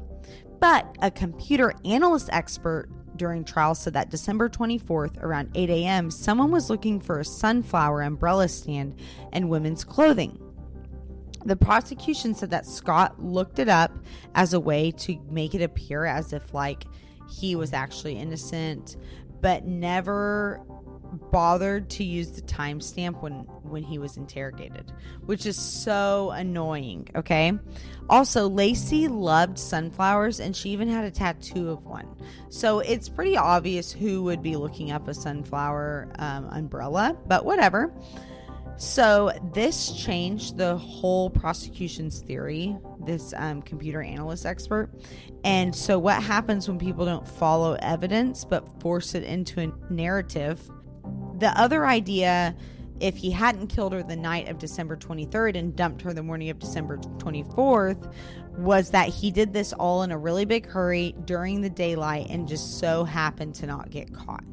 But 0.59 0.96
a 1.00 1.11
computer 1.11 1.72
analyst 1.85 2.29
expert 2.33 2.90
during 3.20 3.44
trial 3.44 3.74
said 3.74 3.92
that 3.92 4.09
December 4.09 4.48
24th, 4.48 5.22
around 5.22 5.50
8 5.54 5.68
a.m., 5.68 6.11
someone 6.11 6.50
was 6.50 6.70
looking 6.70 6.98
for 6.98 7.20
a 7.20 7.24
sunflower 7.24 8.00
umbrella 8.00 8.48
stand 8.48 8.98
and 9.30 9.50
women's 9.50 9.85
clothing. 9.85 10.40
The 11.44 11.54
prosecution 11.54 12.35
said 12.35 12.48
that 12.52 12.64
Scott 12.64 13.22
looked 13.22 13.59
it 13.59 13.68
up 13.68 13.92
as 14.35 14.54
a 14.54 14.61
way 14.61 14.90
to 14.92 15.18
make 15.30 15.54
it 15.54 15.61
appear 15.61 16.06
as 16.06 16.33
if, 16.33 16.54
like, 16.54 16.85
he 17.28 17.54
was 17.54 17.74
actually 17.74 18.16
innocent, 18.16 18.96
but 19.42 19.66
never 19.66 20.62
bothered 21.31 21.90
to 21.90 22.05
use 22.05 22.31
the 22.31 22.42
timestamp 22.42 23.23
when 23.23 23.46
when 23.62 23.83
he 23.83 23.99
was 23.99 24.16
interrogated, 24.16 24.92
which 25.27 25.46
is 25.46 25.57
so 25.57 26.31
annoying, 26.31 27.09
okay? 27.14 27.53
Also, 28.09 28.51
Laci 28.51 29.09
loved 29.09 29.59
sunflowers 29.59 30.40
and 30.40 30.55
she 30.55 30.70
even 30.70 30.88
had 30.88 31.05
a 31.05 31.11
tattoo 31.11 31.70
of 31.70 31.85
one. 31.85 32.09
So 32.49 32.81
it's 32.81 33.09
pretty 33.09 33.37
obvious 33.37 33.92
who 33.92 34.25
would 34.25 34.42
be 34.42 34.57
looking 34.57 34.90
up 34.90 35.07
a 35.07 35.14
sunflower 35.14 36.12
um, 36.18 36.46
umbrella, 36.46 37.16
but 37.27 37.44
whatever. 37.44 37.94
So 38.81 39.31
this 39.53 39.92
changed 39.92 40.57
the 40.57 40.79
whole 40.79 41.29
prosecution's 41.29 42.20
theory, 42.23 42.75
this 43.05 43.35
um, 43.37 43.61
computer 43.61 44.01
analyst 44.01 44.46
expert. 44.46 44.90
And 45.44 45.77
so, 45.77 45.99
what 45.99 46.23
happens 46.23 46.66
when 46.66 46.79
people 46.79 47.05
don't 47.05 47.29
follow 47.29 47.77
evidence 47.83 48.42
but 48.46 48.81
force 48.81 49.14
it 49.14 49.23
into 49.25 49.61
a 49.61 49.92
narrative 49.92 50.70
the 51.40 51.59
other 51.59 51.87
idea, 51.87 52.55
if 53.00 53.16
he 53.16 53.31
hadn't 53.31 53.68
killed 53.68 53.94
her 53.94 54.03
the 54.03 54.16
night 54.16 54.48
of 54.48 54.59
December 54.59 54.96
23rd 54.96 55.57
and 55.57 55.74
dumped 55.74 56.03
her 56.03 56.12
the 56.12 56.22
morning 56.22 56.50
of 56.50 56.59
December 56.59 56.98
24th, 56.98 58.12
was 58.59 58.90
that 58.90 59.09
he 59.09 59.31
did 59.31 59.53
this 59.53 59.72
all 59.72 60.03
in 60.03 60.12
a 60.12 60.18
really 60.18 60.44
big 60.44 60.66
hurry 60.66 61.14
during 61.24 61.62
the 61.62 61.70
daylight 61.70 62.26
and 62.29 62.46
just 62.46 62.79
so 62.79 63.05
happened 63.05 63.55
to 63.55 63.66
not 63.66 63.90
get 63.90 64.12
caught. 64.12 64.44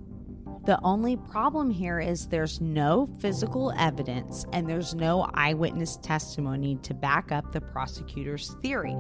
The 0.66 0.80
only 0.82 1.16
problem 1.16 1.70
here 1.70 2.00
is 2.00 2.28
there's 2.28 2.60
no 2.60 3.10
physical 3.20 3.74
evidence 3.78 4.46
and 4.52 4.70
there's 4.70 4.96
no 4.96 5.30
eyewitness 5.34 5.98
testimony 5.98 6.78
to 6.84 6.94
back 6.94 7.32
up 7.32 7.52
the 7.52 7.62
prosecutor's 7.62 8.56
theory. 8.62 8.96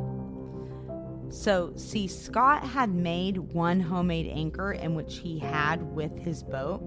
So, 1.29 1.73
see, 1.75 2.07
Scott 2.07 2.63
had 2.63 2.89
made 2.89 3.37
one 3.37 3.81
homemade 3.81 4.27
anchor 4.27 4.71
in 4.71 4.95
which 4.95 5.17
he 5.17 5.39
had 5.39 5.81
with 5.93 6.17
his 6.17 6.41
boat 6.41 6.81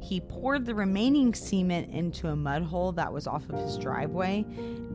he 0.00 0.20
poured 0.20 0.64
the 0.64 0.74
remaining 0.74 1.34
cement 1.34 1.90
into 1.92 2.28
a 2.28 2.36
mud 2.36 2.62
hole 2.62 2.92
that 2.92 3.12
was 3.12 3.26
off 3.26 3.48
of 3.48 3.58
his 3.60 3.76
driveway. 3.78 4.44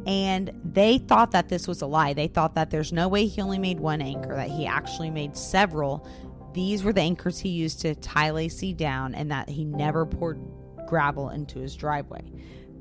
And 0.06 0.52
they 0.64 0.98
thought 0.98 1.32
that 1.32 1.50
this 1.50 1.68
was 1.68 1.82
a 1.82 1.86
lie. 1.86 2.14
They 2.14 2.28
thought 2.28 2.56
that 2.56 2.70
there's 2.70 2.92
no 2.92 3.08
way 3.08 3.26
he 3.26 3.42
only 3.42 3.60
made 3.60 3.80
one 3.80 4.02
anchor, 4.02 4.36
that 4.36 4.50
he 4.50 4.66
actually 4.66 5.10
made 5.10 5.38
several. 5.38 6.08
These 6.54 6.84
were 6.84 6.94
the 6.94 7.02
anchors 7.02 7.40
he 7.40 7.50
used 7.50 7.82
to 7.82 7.96
tie 7.96 8.32
Laci 8.32 8.76
down, 8.76 9.16
and 9.16 9.32
that 9.32 9.50
he 9.50 9.64
never 9.64 10.06
poured 10.06 10.40
gravel 10.88 11.30
into 11.30 11.60
his 11.60 11.76
driveway. 11.76 12.24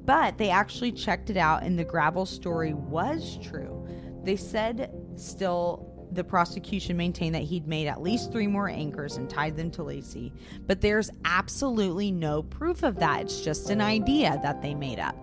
But 0.04 0.37
they 0.37 0.50
actually 0.50 0.92
checked 0.92 1.30
it 1.30 1.37
out, 1.37 1.62
and 1.62 1.78
the 1.78 1.85
gravel 1.85 2.26
story 2.26 2.74
was 2.74 3.38
true. 3.40 3.87
They 4.24 4.37
said 4.37 4.92
still 5.16 5.91
the 6.14 6.25
prosecution 6.25 6.96
maintained 6.96 7.35
that 7.35 7.42
he'd 7.42 7.66
made 7.66 7.87
at 7.87 8.03
least 8.03 8.33
three 8.33 8.46
more 8.46 8.68
anchors 8.68 9.16
and 9.16 9.29
tied 9.29 9.57
them 9.57 9.70
to 9.72 9.83
Laci, 9.83 10.33
but 10.66 10.81
there's 10.81 11.11
absolutely 11.25 12.11
no 12.11 12.42
proof 12.42 12.83
of 12.83 12.96
that. 12.96 13.22
It's 13.22 13.40
just 13.40 13.70
an 13.70 13.81
idea 13.81 14.38
that 14.42 14.62
they 14.62 14.75
made 14.75 14.98
up. 14.98 15.16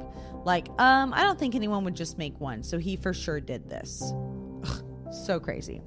Like, 0.45 0.69
um, 0.80 1.13
I 1.13 1.23
don't 1.23 1.38
think 1.38 1.56
anyone 1.56 1.84
would 1.84 1.95
just 1.95 2.17
make 2.17 2.39
one, 2.39 2.63
so 2.63 2.78
he 2.78 2.95
for 2.95 3.13
sure 3.13 3.39
did 3.39 3.69
this. 3.69 4.13
Ugh, 4.63 5.13
so 5.13 5.39
crazy. 5.39 5.82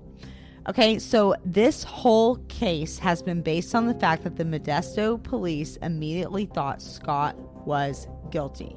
Okay, 0.69 1.01
so 1.01 1.35
this 1.45 1.83
whole 1.83 2.37
case 2.49 2.99
has 2.99 3.21
been 3.21 3.43
based 3.43 3.75
on 3.75 3.87
the 3.87 3.95
fact 3.95 4.23
that 4.23 4.37
the 4.37 4.45
Modesto 4.45 5.21
police 5.21 5.77
immediately 5.79 6.47
thought 6.47 6.81
Scott 6.81 7.37
was 7.67 8.07
guilty. 8.31 8.77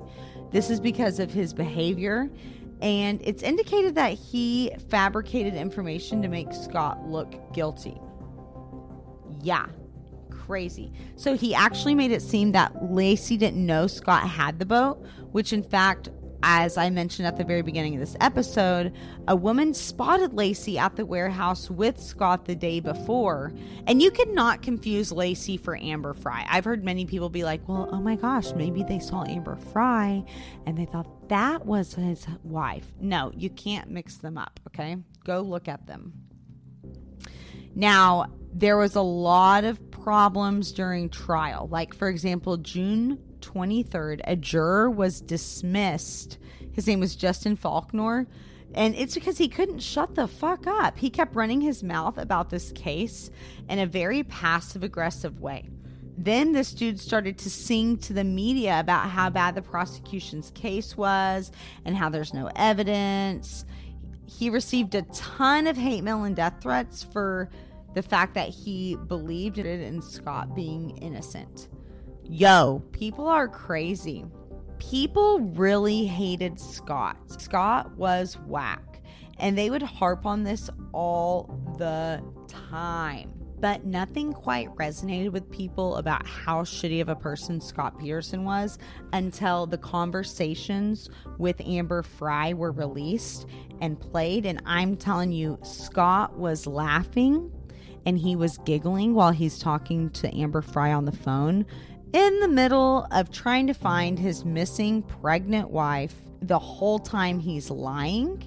This 0.51 0.69
is 0.69 0.79
because 0.79 1.19
of 1.19 1.31
his 1.31 1.53
behavior 1.53 2.29
and 2.81 3.21
it's 3.23 3.43
indicated 3.43 3.95
that 3.95 4.13
he 4.13 4.71
fabricated 4.89 5.55
information 5.55 6.21
to 6.21 6.27
make 6.27 6.53
Scott 6.53 7.07
look 7.07 7.53
guilty. 7.53 7.99
Yeah, 9.41 9.67
crazy. 10.29 10.91
So 11.15 11.35
he 11.35 11.55
actually 11.55 11.95
made 11.95 12.11
it 12.11 12.21
seem 12.21 12.51
that 12.51 12.73
Laci 12.75 13.38
didn't 13.38 13.65
know 13.65 13.88
Scott 13.88 14.27
had 14.27 14.59
the 14.59 14.65
boat, 14.65 15.03
which 15.31 15.53
in 15.53 15.63
fact 15.63 16.09
as 16.47 16.77
I 16.77 16.91
mentioned 16.91 17.27
at 17.27 17.38
the 17.38 17.43
very 17.43 17.63
beginning 17.63 17.95
of 17.95 17.99
this 17.99 18.15
episode, 18.21 18.93
a 19.27 19.36
woman 19.36 19.73
spotted 19.73 20.31
Laci 20.31 20.77
at 20.77 20.95
the 20.95 21.03
warehouse 21.03 21.71
with 21.71 21.99
Scott 21.99 22.45
the 22.45 22.55
day 22.55 22.79
before. 22.79 23.51
And 23.88 23.99
you 23.99 24.12
could 24.12 24.29
not 24.29 24.62
confuse 24.62 25.12
Laci 25.12 25.60
for 25.60 25.75
Amber 25.75 26.13
Frey. 26.13 26.45
I've 26.47 26.63
heard 26.63 26.84
many 26.84 27.08
people 27.08 27.29
be 27.29 27.43
like, 27.43 27.67
well, 27.67 27.89
oh 27.91 27.99
my 27.99 28.15
gosh, 28.15 28.53
maybe 28.53 28.84
they 28.84 28.99
saw 28.99 29.25
Amber 29.25 29.55
Frey 29.55 30.23
and 30.67 30.77
they 30.77 30.86
thought 30.86 31.29
that 31.29 31.65
was 31.65 31.95
his 31.95 32.27
wife. 32.43 32.86
No, 33.01 33.31
you 33.36 33.49
can't 33.49 33.89
mix 33.89 34.17
them 34.17 34.38
up, 34.38 34.60
okay? 34.67 34.97
Go 35.23 35.41
look 35.41 35.67
at 35.67 35.88
them. 35.88 36.13
Now, 37.73 38.27
there 38.53 38.77
was 38.77 38.95
a 38.95 39.01
lot 39.01 39.63
of 39.63 39.89
problems 39.89 40.71
during 40.71 41.10
trial. 41.10 41.67
Like, 41.71 41.95
for 41.95 42.08
example, 42.08 42.58
June 42.58 43.17
23rd, 43.45 44.21
a 44.25 44.36
juror 44.36 44.89
was 44.89 45.21
dismissed. 45.21 46.38
His 46.73 46.88
name 46.88 46.99
was 46.99 47.15
Justin 47.15 47.55
Falconer. 47.55 48.27
And 48.73 48.93
it's 48.95 49.15
because 49.15 49.38
he 49.38 49.47
couldn't 49.47 49.79
shut 49.79 50.15
the 50.15 50.27
fuck 50.27 50.67
up. 50.67 50.97
He 50.97 51.10
kept 51.10 51.36
running 51.36 51.62
his 51.62 51.81
mouth 51.81 52.17
about 52.17 52.49
this 52.49 52.71
case 52.73 53.29
in 53.69 53.79
a 53.79 53.86
very 53.86 54.23
passive 54.23 54.84
aggressive 54.84 55.39
way. 55.39 55.69
Then 56.17 56.51
this 56.51 56.73
dude 56.73 56.99
started 56.99 57.38
to 57.39 57.49
sing 57.49 57.97
to 57.99 58.13
the 58.13 58.23
media 58.23 58.79
about 58.79 59.10
how 59.10 59.29
bad 59.29 59.55
the 59.55 59.62
prosecution's 59.62 60.51
case 60.51 60.97
was 60.97 61.51
and 61.86 61.95
how 61.95 62.10
there's 62.10 62.34
no 62.34 62.49
evidence. 62.55 63.65
He 64.25 64.49
received 64.49 64.95
a 64.95 65.03
ton 65.03 65.67
of 65.67 65.77
hate 65.77 66.03
mail 66.03 66.23
and 66.23 66.36
death 66.36 66.55
threats 66.62 67.03
for 67.03 67.49
the 67.93 68.01
fact 68.01 68.34
that 68.34 68.49
he 68.49 68.97
believed 69.08 69.58
in 69.58 70.01
Scott 70.01 70.55
being 70.55 70.97
innocent. 70.97 71.69
Yo, 72.27 72.81
people 72.91 73.27
are 73.27 73.47
crazy. 73.47 74.25
People 74.79 75.39
really 75.39 76.05
hated 76.05 76.59
Scott. 76.59 77.17
Scott 77.39 77.95
was 77.97 78.35
whack. 78.47 79.03
And 79.38 79.55
they 79.55 79.69
would 79.69 79.83
harp 79.83 80.25
on 80.25 80.43
this 80.43 80.69
all 80.91 81.59
the 81.77 82.23
time. 82.47 83.31
But 83.59 83.85
nothing 83.85 84.33
quite 84.33 84.73
resonated 84.75 85.31
with 85.31 85.49
people 85.51 85.97
about 85.97 86.25
how 86.25 86.63
shitty 86.63 86.99
of 86.99 87.09
a 87.09 87.15
person 87.15 87.61
Scott 87.61 87.99
Peterson 87.99 88.43
was 88.43 88.79
until 89.13 89.67
the 89.67 89.77
conversations 89.77 91.09
with 91.38 91.61
Amber 91.61 92.01
Frey 92.01 92.53
were 92.53 92.71
released 92.71 93.45
and 93.81 93.99
played. 93.99 94.45
And 94.45 94.61
I'm 94.65 94.97
telling 94.97 95.31
you, 95.31 95.59
Scott 95.63 96.38
was 96.38 96.65
laughing 96.65 97.51
and 98.05 98.17
he 98.17 98.35
was 98.35 98.57
giggling 98.65 99.13
while 99.13 99.31
he's 99.31 99.59
talking 99.59 100.09
to 100.11 100.35
Amber 100.35 100.61
Frey 100.61 100.91
on 100.91 101.05
the 101.05 101.11
phone 101.11 101.65
in 102.15 102.39
the 102.39 102.47
middle 102.47 103.06
of 103.12 103.30
trying 103.30 103.67
to 103.67 103.73
find 103.73 104.17
his 104.17 104.45
missing 104.45 105.01
pregnant 105.01 105.69
wife 105.69 106.15
the 106.41 106.58
whole 106.58 106.97
time 106.97 107.39
he's 107.39 107.69
lying. 107.69 108.41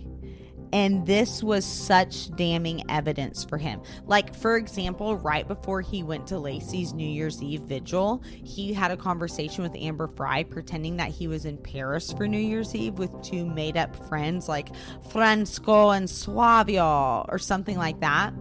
And 0.72 1.06
this 1.06 1.42
was 1.42 1.66
such 1.66 2.34
damning 2.34 2.90
evidence 2.90 3.44
for 3.44 3.58
him. 3.58 3.82
Like, 4.06 4.34
for 4.34 4.56
example, 4.56 5.16
right 5.16 5.46
before 5.46 5.82
he 5.82 6.02
went 6.02 6.26
to 6.28 6.36
Laci's 6.36 6.94
New 6.94 7.08
Year's 7.08 7.42
Eve 7.42 7.60
vigil, 7.62 8.22
he 8.42 8.72
had 8.72 8.90
a 8.90 8.96
conversation 8.96 9.62
with 9.62 9.76
Amber 9.76 10.08
Frey 10.08 10.44
pretending 10.44 10.96
that 10.96 11.10
he 11.10 11.28
was 11.28 11.44
in 11.44 11.58
Paris 11.58 12.10
for 12.10 12.26
New 12.26 12.38
Year's 12.38 12.74
Eve 12.74 12.94
with 12.94 13.10
two 13.22 13.44
made 13.44 13.76
up 13.76 13.94
friends 14.08 14.48
like 14.48 14.70
Francesco 15.10 15.90
and 15.90 16.08
Suavio 16.08 17.26
or 17.30 17.38
something 17.38 17.76
like 17.76 18.00
that 18.00 18.32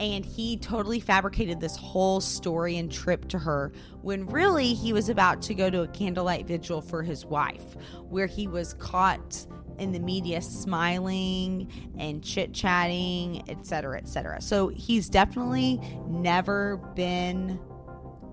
and 0.00 0.24
he 0.24 0.56
totally 0.56 0.98
fabricated 0.98 1.60
this 1.60 1.76
whole 1.76 2.20
story 2.22 2.78
and 2.78 2.90
trip 2.90 3.28
to 3.28 3.38
her 3.38 3.70
when 4.00 4.26
really 4.26 4.72
he 4.72 4.94
was 4.94 5.10
about 5.10 5.42
to 5.42 5.54
go 5.54 5.68
to 5.68 5.82
a 5.82 5.88
candlelight 5.88 6.46
vigil 6.46 6.80
for 6.80 7.02
his 7.02 7.26
wife, 7.26 7.76
where 8.08 8.26
he 8.26 8.48
was 8.48 8.72
caught 8.74 9.46
in 9.78 9.92
the 9.92 10.00
media 10.00 10.40
smiling 10.40 11.70
and 11.98 12.24
chit 12.24 12.54
chatting, 12.54 13.42
etc., 13.48 13.98
etc. 13.98 14.40
So 14.40 14.68
he's 14.68 15.10
definitely 15.10 15.78
never 16.08 16.78
been 16.94 17.60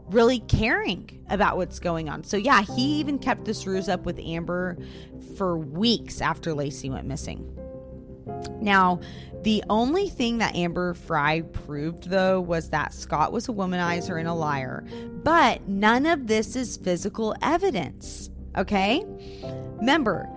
really 0.10 0.39
caring 0.39 1.25
about 1.30 1.58
what's 1.58 1.80
going 1.80 2.08
on. 2.08 2.23
So 2.23 2.38
yeah, 2.38 2.62
he 2.62 2.99
even 2.99 3.19
kept 3.19 3.43
this 3.43 3.67
ruse 3.67 3.89
up 3.89 4.06
with 4.06 4.19
Amber 4.19 4.77
for 5.36 5.58
weeks 5.58 6.21
after 6.21 6.53
Laci 6.53 6.89
went 6.89 7.08
missing. 7.08 7.53
Now, 8.62 8.99
the 9.43 9.63
only 9.69 10.10
thing 10.10 10.39
that 10.39 10.55
Amber 10.55 10.93
Frey 10.93 11.43
proved, 11.53 12.10
though, 12.10 12.41
was 12.41 12.69
that 12.71 12.93
Scott 12.93 13.31
was 13.31 13.47
a 13.47 13.53
womanizer 13.53 14.19
and 14.19 14.27
a 14.27 14.33
liar. 14.33 14.83
But 15.23 15.67
none 15.67 16.05
of 16.05 16.27
this 16.27 16.55
is 16.55 16.77
physical 16.77 17.36
evidence. 17.41 18.29
Okay? 18.57 19.03
Remember, 19.77 20.27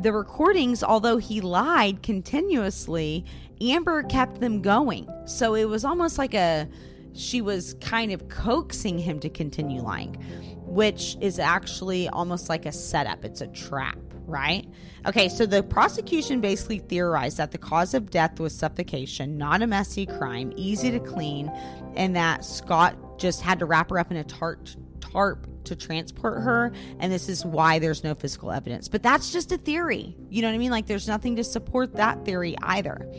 the 0.00 0.12
recordings, 0.12 0.82
although 0.84 1.18
he 1.18 1.40
lied 1.40 2.02
continuously, 2.02 3.24
Amber 3.60 4.04
kept 4.04 4.40
them 4.40 4.62
going. 4.62 5.08
So 5.26 5.54
it 5.54 5.64
was 5.64 5.84
almost 5.84 6.18
like 6.18 6.34
a 6.34 6.68
she 7.14 7.40
was 7.40 7.74
kind 7.80 8.12
of 8.12 8.28
coaxing 8.28 8.98
him 8.98 9.18
to 9.20 9.28
continue 9.28 9.82
lying, 9.82 10.14
which 10.66 11.16
is 11.20 11.40
actually 11.40 12.08
almost 12.10 12.48
like 12.48 12.64
a 12.64 12.70
setup. 12.70 13.24
It's 13.24 13.40
a 13.40 13.48
trap 13.48 13.98
right? 14.28 14.66
Okay, 15.06 15.28
so 15.28 15.46
the 15.46 15.62
prosecution 15.62 16.40
basically 16.40 16.78
theorized 16.78 17.38
that 17.38 17.50
the 17.50 17.58
cause 17.58 17.94
of 17.94 18.10
death 18.10 18.38
was 18.38 18.54
suffocation, 18.54 19.38
not 19.38 19.62
a 19.62 19.66
messy 19.66 20.06
crime, 20.06 20.52
easy 20.56 20.90
to 20.90 21.00
clean, 21.00 21.50
and 21.96 22.14
that 22.14 22.44
Scott 22.44 23.18
just 23.18 23.40
had 23.40 23.58
to 23.58 23.66
wrap 23.66 23.90
her 23.90 23.98
up 23.98 24.10
in 24.10 24.16
a 24.16 24.24
tarp 24.24 24.68
tarp 25.00 25.46
to 25.64 25.76
transport 25.76 26.42
her 26.42 26.72
and 26.98 27.12
this 27.12 27.28
is 27.28 27.44
why 27.44 27.78
there's 27.78 28.04
no 28.04 28.14
physical 28.14 28.50
evidence. 28.50 28.88
But 28.88 29.02
that's 29.02 29.32
just 29.32 29.52
a 29.52 29.58
theory. 29.58 30.14
You 30.28 30.42
know 30.42 30.48
what 30.48 30.54
i 30.54 30.58
mean? 30.58 30.70
Like 30.70 30.86
there's 30.86 31.08
nothing 31.08 31.36
to 31.36 31.44
support 31.44 31.94
that 31.96 32.24
theory 32.24 32.56
either. 32.62 33.10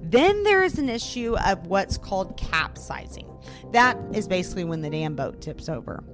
Then 0.00 0.42
there 0.44 0.62
is 0.62 0.78
an 0.78 0.88
issue 0.88 1.36
of 1.46 1.66
what's 1.66 1.98
called 1.98 2.36
capsizing. 2.36 3.28
That 3.72 3.98
is 4.12 4.28
basically 4.28 4.64
when 4.64 4.80
the 4.80 4.90
damn 4.90 5.14
boat 5.14 5.40
tips 5.40 5.68
over. 5.68 6.04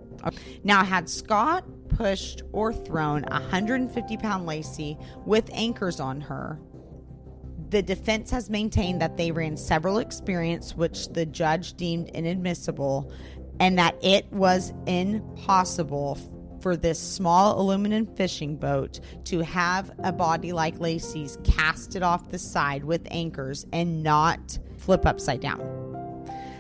Now 0.63 0.85
had 0.85 1.09
scott 1.09 1.65
pushed, 1.97 2.43
or 2.53 2.73
thrown 2.73 3.25
a 3.29 3.41
150 3.41 4.17
pound 4.17 4.47
Laci 4.47 5.03
with 5.27 5.49
anchors 5.53 6.01
on 6.01 6.21
her. 6.21 6.59
The 7.71 7.83
defense 7.83 8.31
has 8.31 8.51
maintained 8.51 9.01
that 9.01 9.17
they 9.17 9.31
ran 9.33 9.57
several 9.57 9.99
experiments 9.99 10.75
which 10.75 11.09
the 11.09 11.27
judge 11.27 11.75
deemed 11.75 12.09
inadmissible 12.11 13.13
and 13.59 13.79
that 13.79 13.97
it 14.03 14.31
was 14.33 14.73
impossible 14.87 16.19
for 16.61 16.77
this 16.77 16.99
small 16.99 17.61
aluminum 17.61 18.07
fishing 18.07 18.57
boat 18.57 19.01
to 19.25 19.41
have 19.41 19.91
a 20.03 20.13
body 20.13 20.53
like 20.53 20.79
Laci's 20.79 21.37
casted 21.45 22.03
off 22.03 22.31
the 22.31 22.39
side 22.39 22.85
with 22.85 23.07
anchors 23.11 23.67
and 23.73 24.03
not 24.03 24.59
flip 24.79 25.05
upside 25.05 25.41
down. 25.41 25.84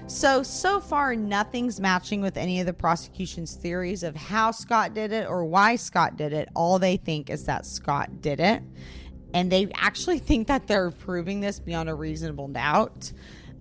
So, 0.07 0.43
so 0.43 0.81
far, 0.81 1.17
nothing's 1.17 1.81
matching 1.81 2.21
with 2.21 2.37
any 2.37 2.61
of 2.61 2.67
the 2.67 2.75
prosecution's 2.75 3.55
theories 3.55 4.03
of 4.03 4.15
how 4.15 4.51
Scott 4.51 4.93
did 4.93 5.13
it 5.13 5.27
or 5.27 5.47
why 5.47 5.77
Scott 5.77 6.17
did 6.19 6.35
it. 6.35 6.51
All 6.55 6.79
they 6.79 6.99
think 6.99 7.31
is 7.31 7.47
that 7.47 7.65
Scott 7.65 8.21
did 8.21 8.39
it. 8.39 8.63
And 9.33 9.51
they 9.51 9.69
actually 9.75 10.19
think 10.21 10.49
that 10.49 10.67
they're 10.67 10.91
proving 10.91 11.41
this 11.41 11.59
beyond 11.59 11.89
a 11.89 11.95
reasonable 11.95 12.49
doubt. 12.49 13.13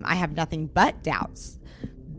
I 0.04 0.16
have 0.16 0.32
nothing 0.32 0.66
but 0.66 1.02
doubts. 1.02 1.58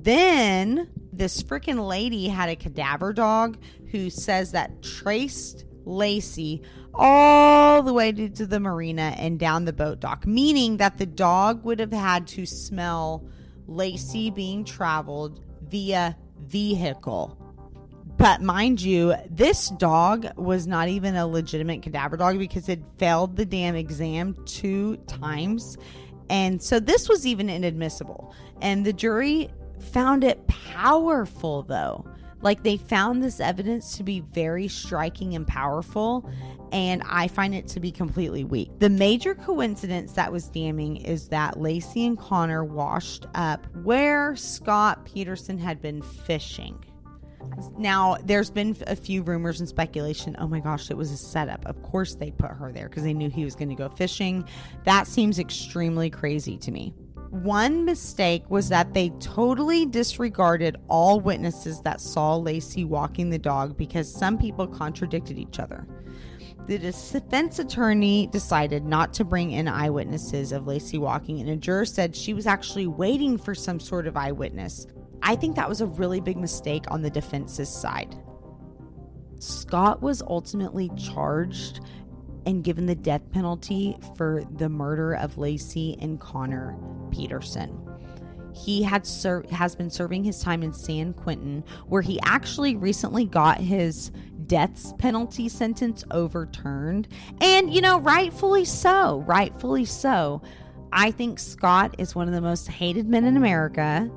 Then 0.01 0.89
this 1.13 1.43
freaking 1.43 1.87
lady 1.87 2.27
had 2.27 2.49
a 2.49 2.55
cadaver 2.55 3.13
dog 3.13 3.57
who 3.91 4.09
says 4.09 4.51
that 4.51 4.81
traced 4.81 5.65
Laci 5.85 6.63
all 6.95 7.83
the 7.83 7.93
way 7.93 8.11
to 8.11 8.45
the 8.45 8.59
marina 8.59 9.13
and 9.17 9.39
down 9.39 9.65
the 9.65 9.73
boat 9.73 9.99
dock, 9.99 10.25
meaning 10.25 10.77
that 10.77 10.97
the 10.97 11.05
dog 11.05 11.63
would 11.63 11.79
have 11.79 11.93
had 11.93 12.25
to 12.27 12.45
smell 12.45 13.23
Laci 13.69 14.33
being 14.33 14.63
traveled 14.63 15.41
via 15.61 16.17
vehicle. 16.39 17.37
But 18.17 18.41
mind 18.41 18.81
you, 18.81 19.13
this 19.29 19.69
dog 19.69 20.27
was 20.37 20.67
not 20.67 20.87
even 20.87 21.15
a 21.15 21.27
legitimate 21.27 21.81
cadaver 21.81 22.15
dog 22.15 22.39
because 22.39 22.69
it 22.69 22.81
failed 22.97 23.35
the 23.35 23.45
damn 23.45 23.75
exam 23.75 24.35
two 24.45 24.97
times. 25.07 25.77
And 26.29 26.61
so 26.61 26.79
this 26.79 27.09
was 27.09 27.27
even 27.27 27.49
inadmissible. 27.49 28.33
And 28.61 28.85
the 28.85 28.93
jury 28.93 29.49
found 29.91 30.23
it 30.23 30.47
powerful, 30.47 31.63
though. 31.63 32.05
Like 32.45 32.61
they 32.61 32.77
found 32.77 33.23
this 33.23 33.39
evidence 33.39 33.97
to 33.97 34.03
be 34.03 34.19
very 34.19 34.67
striking 34.67 35.33
and 35.33 35.47
powerful, 35.47 36.29
and 36.71 37.01
I 37.09 37.27
find 37.27 37.55
it 37.55 37.67
to 37.69 37.79
be 37.79 37.91
completely 37.91 38.43
weak. 38.43 38.69
The 38.77 38.87
major 38.87 39.33
coincidence 39.33 40.11
that 40.11 40.31
was 40.31 40.47
damning 40.49 40.97
is 40.97 41.29
that 41.29 41.55
Laci 41.55 42.05
and 42.05 42.19
Connor 42.19 42.63
washed 42.63 43.25
up 43.33 43.65
where 43.77 44.35
Scott 44.35 45.05
Peterson 45.05 45.57
had 45.57 45.81
been 45.81 46.03
fishing. 46.03 46.77
Now, 47.79 48.17
there's 48.23 48.51
been 48.51 48.77
a 48.85 48.95
few 48.95 49.23
rumors 49.23 49.59
and 49.59 49.67
speculation. 49.67 50.35
Oh 50.37 50.47
my 50.47 50.59
gosh, 50.59 50.91
it 50.91 50.97
was 50.97 51.09
a 51.09 51.17
setup. 51.17 51.65
Of 51.65 51.81
course, 51.81 52.13
they 52.13 52.29
put 52.29 52.51
her 52.51 52.71
there 52.71 52.89
because 52.89 53.01
they 53.01 53.13
knew 53.15 53.31
he 53.31 53.43
was 53.43 53.55
going 53.55 53.69
to 53.69 53.75
go 53.75 53.89
fishing. 53.89 54.47
That 54.83 55.07
seems 55.07 55.39
extremely 55.39 56.11
crazy 56.11 56.57
to 56.59 56.69
me. 56.69 56.93
One 57.43 57.83
mistake 57.83 58.49
was 58.49 58.69
that 58.69 58.93
they 58.93 59.09
totally 59.19 59.85
disregarded 59.85 60.77
all 60.87 61.19
witnesses 61.19 61.81
that 61.81 61.99
saw 61.99 62.39
Laci 62.39 62.87
walking 62.87 63.29
the 63.29 63.37
dog 63.37 63.75
because 63.75 64.09
some 64.09 64.37
people 64.37 64.65
contradicted 64.65 65.37
each 65.37 65.59
other. 65.59 65.85
The 66.67 66.77
defense 66.77 67.59
attorney 67.59 68.27
decided 68.27 68.85
not 68.85 69.13
to 69.15 69.25
bring 69.25 69.51
in 69.51 69.67
eyewitnesses 69.67 70.53
of 70.53 70.63
Laci 70.63 70.97
walking, 70.97 71.41
and 71.41 71.49
a 71.49 71.57
juror 71.57 71.83
said 71.83 72.15
she 72.15 72.33
was 72.33 72.47
actually 72.47 72.87
waiting 72.87 73.37
for 73.37 73.53
some 73.53 73.81
sort 73.81 74.07
of 74.07 74.15
eyewitness. 74.15 74.87
I 75.21 75.35
think 75.35 75.57
that 75.57 75.67
was 75.67 75.81
a 75.81 75.87
really 75.87 76.21
big 76.21 76.37
mistake 76.37 76.85
on 76.89 77.01
the 77.01 77.09
defense's 77.09 77.67
side. 77.67 78.15
Scott 79.39 80.01
was 80.01 80.21
ultimately 80.21 80.89
charged 80.97 81.81
and 82.45 82.63
given 82.63 82.85
the 82.85 82.95
death 82.95 83.29
penalty 83.31 83.97
for 84.15 84.43
the 84.57 84.69
murder 84.69 85.13
of 85.15 85.35
Laci 85.35 86.01
and 86.01 86.19
Connor 86.19 86.77
Peterson. 87.11 87.77
He 88.53 88.83
had 88.83 89.05
ser- 89.05 89.45
has 89.51 89.75
been 89.75 89.89
serving 89.89 90.23
his 90.23 90.39
time 90.39 90.63
in 90.63 90.73
San 90.73 91.13
Quentin, 91.13 91.63
where 91.87 92.01
he 92.01 92.19
actually 92.23 92.75
recently 92.75 93.25
got 93.25 93.59
his 93.59 94.11
death 94.47 94.97
penalty 94.97 95.49
sentence 95.49 96.03
overturned. 96.11 97.07
And, 97.41 97.73
you 97.73 97.81
know, 97.81 97.99
rightfully 97.99 98.65
so. 98.65 99.23
Rightfully 99.27 99.85
so. 99.85 100.41
I 100.93 101.11
think 101.11 101.39
Scott 101.39 101.95
is 101.97 102.15
one 102.15 102.27
of 102.27 102.33
the 102.33 102.41
most 102.41 102.67
hated 102.67 103.07
men 103.07 103.25
in 103.25 103.35
America. 103.35 104.09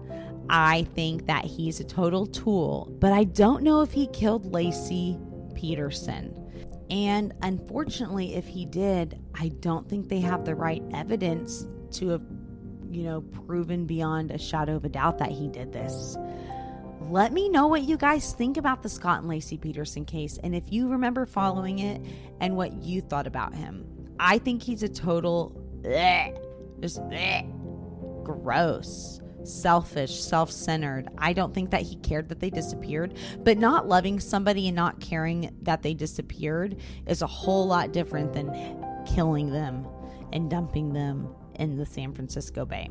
I 0.48 0.86
think 0.94 1.26
that 1.26 1.44
he's 1.44 1.80
a 1.80 1.84
total 1.84 2.26
tool, 2.26 2.94
but 3.00 3.12
I 3.12 3.24
don't 3.24 3.62
know 3.62 3.80
if 3.80 3.92
he 3.92 4.06
killed 4.08 4.52
Laci 4.52 5.18
Peterson. 5.54 6.34
And 6.90 7.34
unfortunately, 7.42 8.34
if 8.34 8.46
he 8.46 8.64
did, 8.64 9.20
I 9.34 9.48
don't 9.48 9.88
think 9.88 10.08
they 10.08 10.20
have 10.20 10.44
the 10.44 10.54
right 10.54 10.82
evidence 10.94 11.68
to 11.92 12.08
have, 12.08 12.22
you 12.90 13.02
know, 13.02 13.20
proven 13.20 13.86
beyond 13.86 14.30
a 14.30 14.38
shadow 14.38 14.76
of 14.76 14.84
a 14.84 14.88
doubt 14.88 15.18
that 15.18 15.30
he 15.30 15.48
did 15.48 15.72
this. 15.72 16.16
Let 17.00 17.32
me 17.32 17.48
know 17.48 17.66
what 17.66 17.82
you 17.82 17.96
guys 17.96 18.32
think 18.32 18.56
about 18.56 18.82
the 18.82 18.88
Scott 18.88 19.22
and 19.22 19.30
Laci 19.30 19.60
Peterson 19.60 20.04
case 20.04 20.38
and 20.42 20.54
if 20.54 20.64
you 20.70 20.88
remember 20.88 21.24
following 21.26 21.78
it 21.78 22.02
and 22.40 22.56
what 22.56 22.82
you 22.82 23.00
thought 23.00 23.26
about 23.26 23.54
him. 23.54 23.86
I 24.20 24.38
think 24.38 24.62
he's 24.62 24.82
a 24.82 24.88
total 24.88 25.56
bleh, 25.82 26.36
just 26.80 27.00
bleh, 27.02 28.24
gross 28.24 29.20
selfish, 29.48 30.22
self 30.22 30.50
centered. 30.50 31.08
I 31.18 31.32
don't 31.32 31.54
think 31.54 31.70
that 31.70 31.82
he 31.82 31.96
cared 31.96 32.28
that 32.28 32.40
they 32.40 32.50
disappeared, 32.50 33.14
but 33.38 33.58
not 33.58 33.88
loving 33.88 34.20
somebody 34.20 34.68
and 34.68 34.76
not 34.76 35.00
caring 35.00 35.54
that 35.62 35.82
they 35.82 35.94
disappeared 35.94 36.76
is 37.06 37.22
a 37.22 37.26
whole 37.26 37.66
lot 37.66 37.92
different 37.92 38.32
than 38.32 38.50
killing 39.06 39.50
them 39.50 39.86
and 40.32 40.50
dumping 40.50 40.92
them 40.92 41.34
in 41.54 41.76
the 41.76 41.86
San 41.86 42.12
Francisco 42.12 42.64
Bay. 42.64 42.90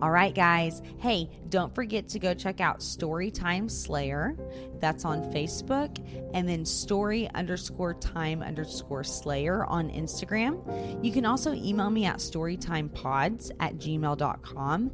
All 0.00 0.10
right, 0.10 0.34
guys. 0.34 0.80
Hey, 0.98 1.30
don't 1.48 1.74
forget 1.74 2.08
to 2.10 2.18
go 2.18 2.34
check 2.34 2.60
out 2.60 2.80
Storytime 2.80 3.70
Slayer. 3.70 4.36
That's 4.78 5.04
on 5.04 5.22
Facebook. 5.32 5.98
And 6.34 6.48
then 6.48 6.64
story 6.64 7.28
underscore 7.34 7.94
time 7.94 8.42
underscore 8.42 9.02
slayer 9.02 9.64
on 9.64 9.90
Instagram. 9.90 11.04
You 11.04 11.12
can 11.12 11.24
also 11.24 11.52
email 11.52 11.90
me 11.90 12.04
at 12.04 12.18
storytimepods 12.18 13.50
at 13.58 13.76
gmail.com. 13.78 14.92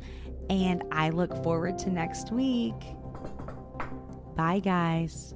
And 0.50 0.82
I 0.92 1.10
look 1.10 1.42
forward 1.42 1.78
to 1.80 1.90
next 1.90 2.32
week. 2.32 2.74
Bye, 4.36 4.60
guys. 4.60 5.34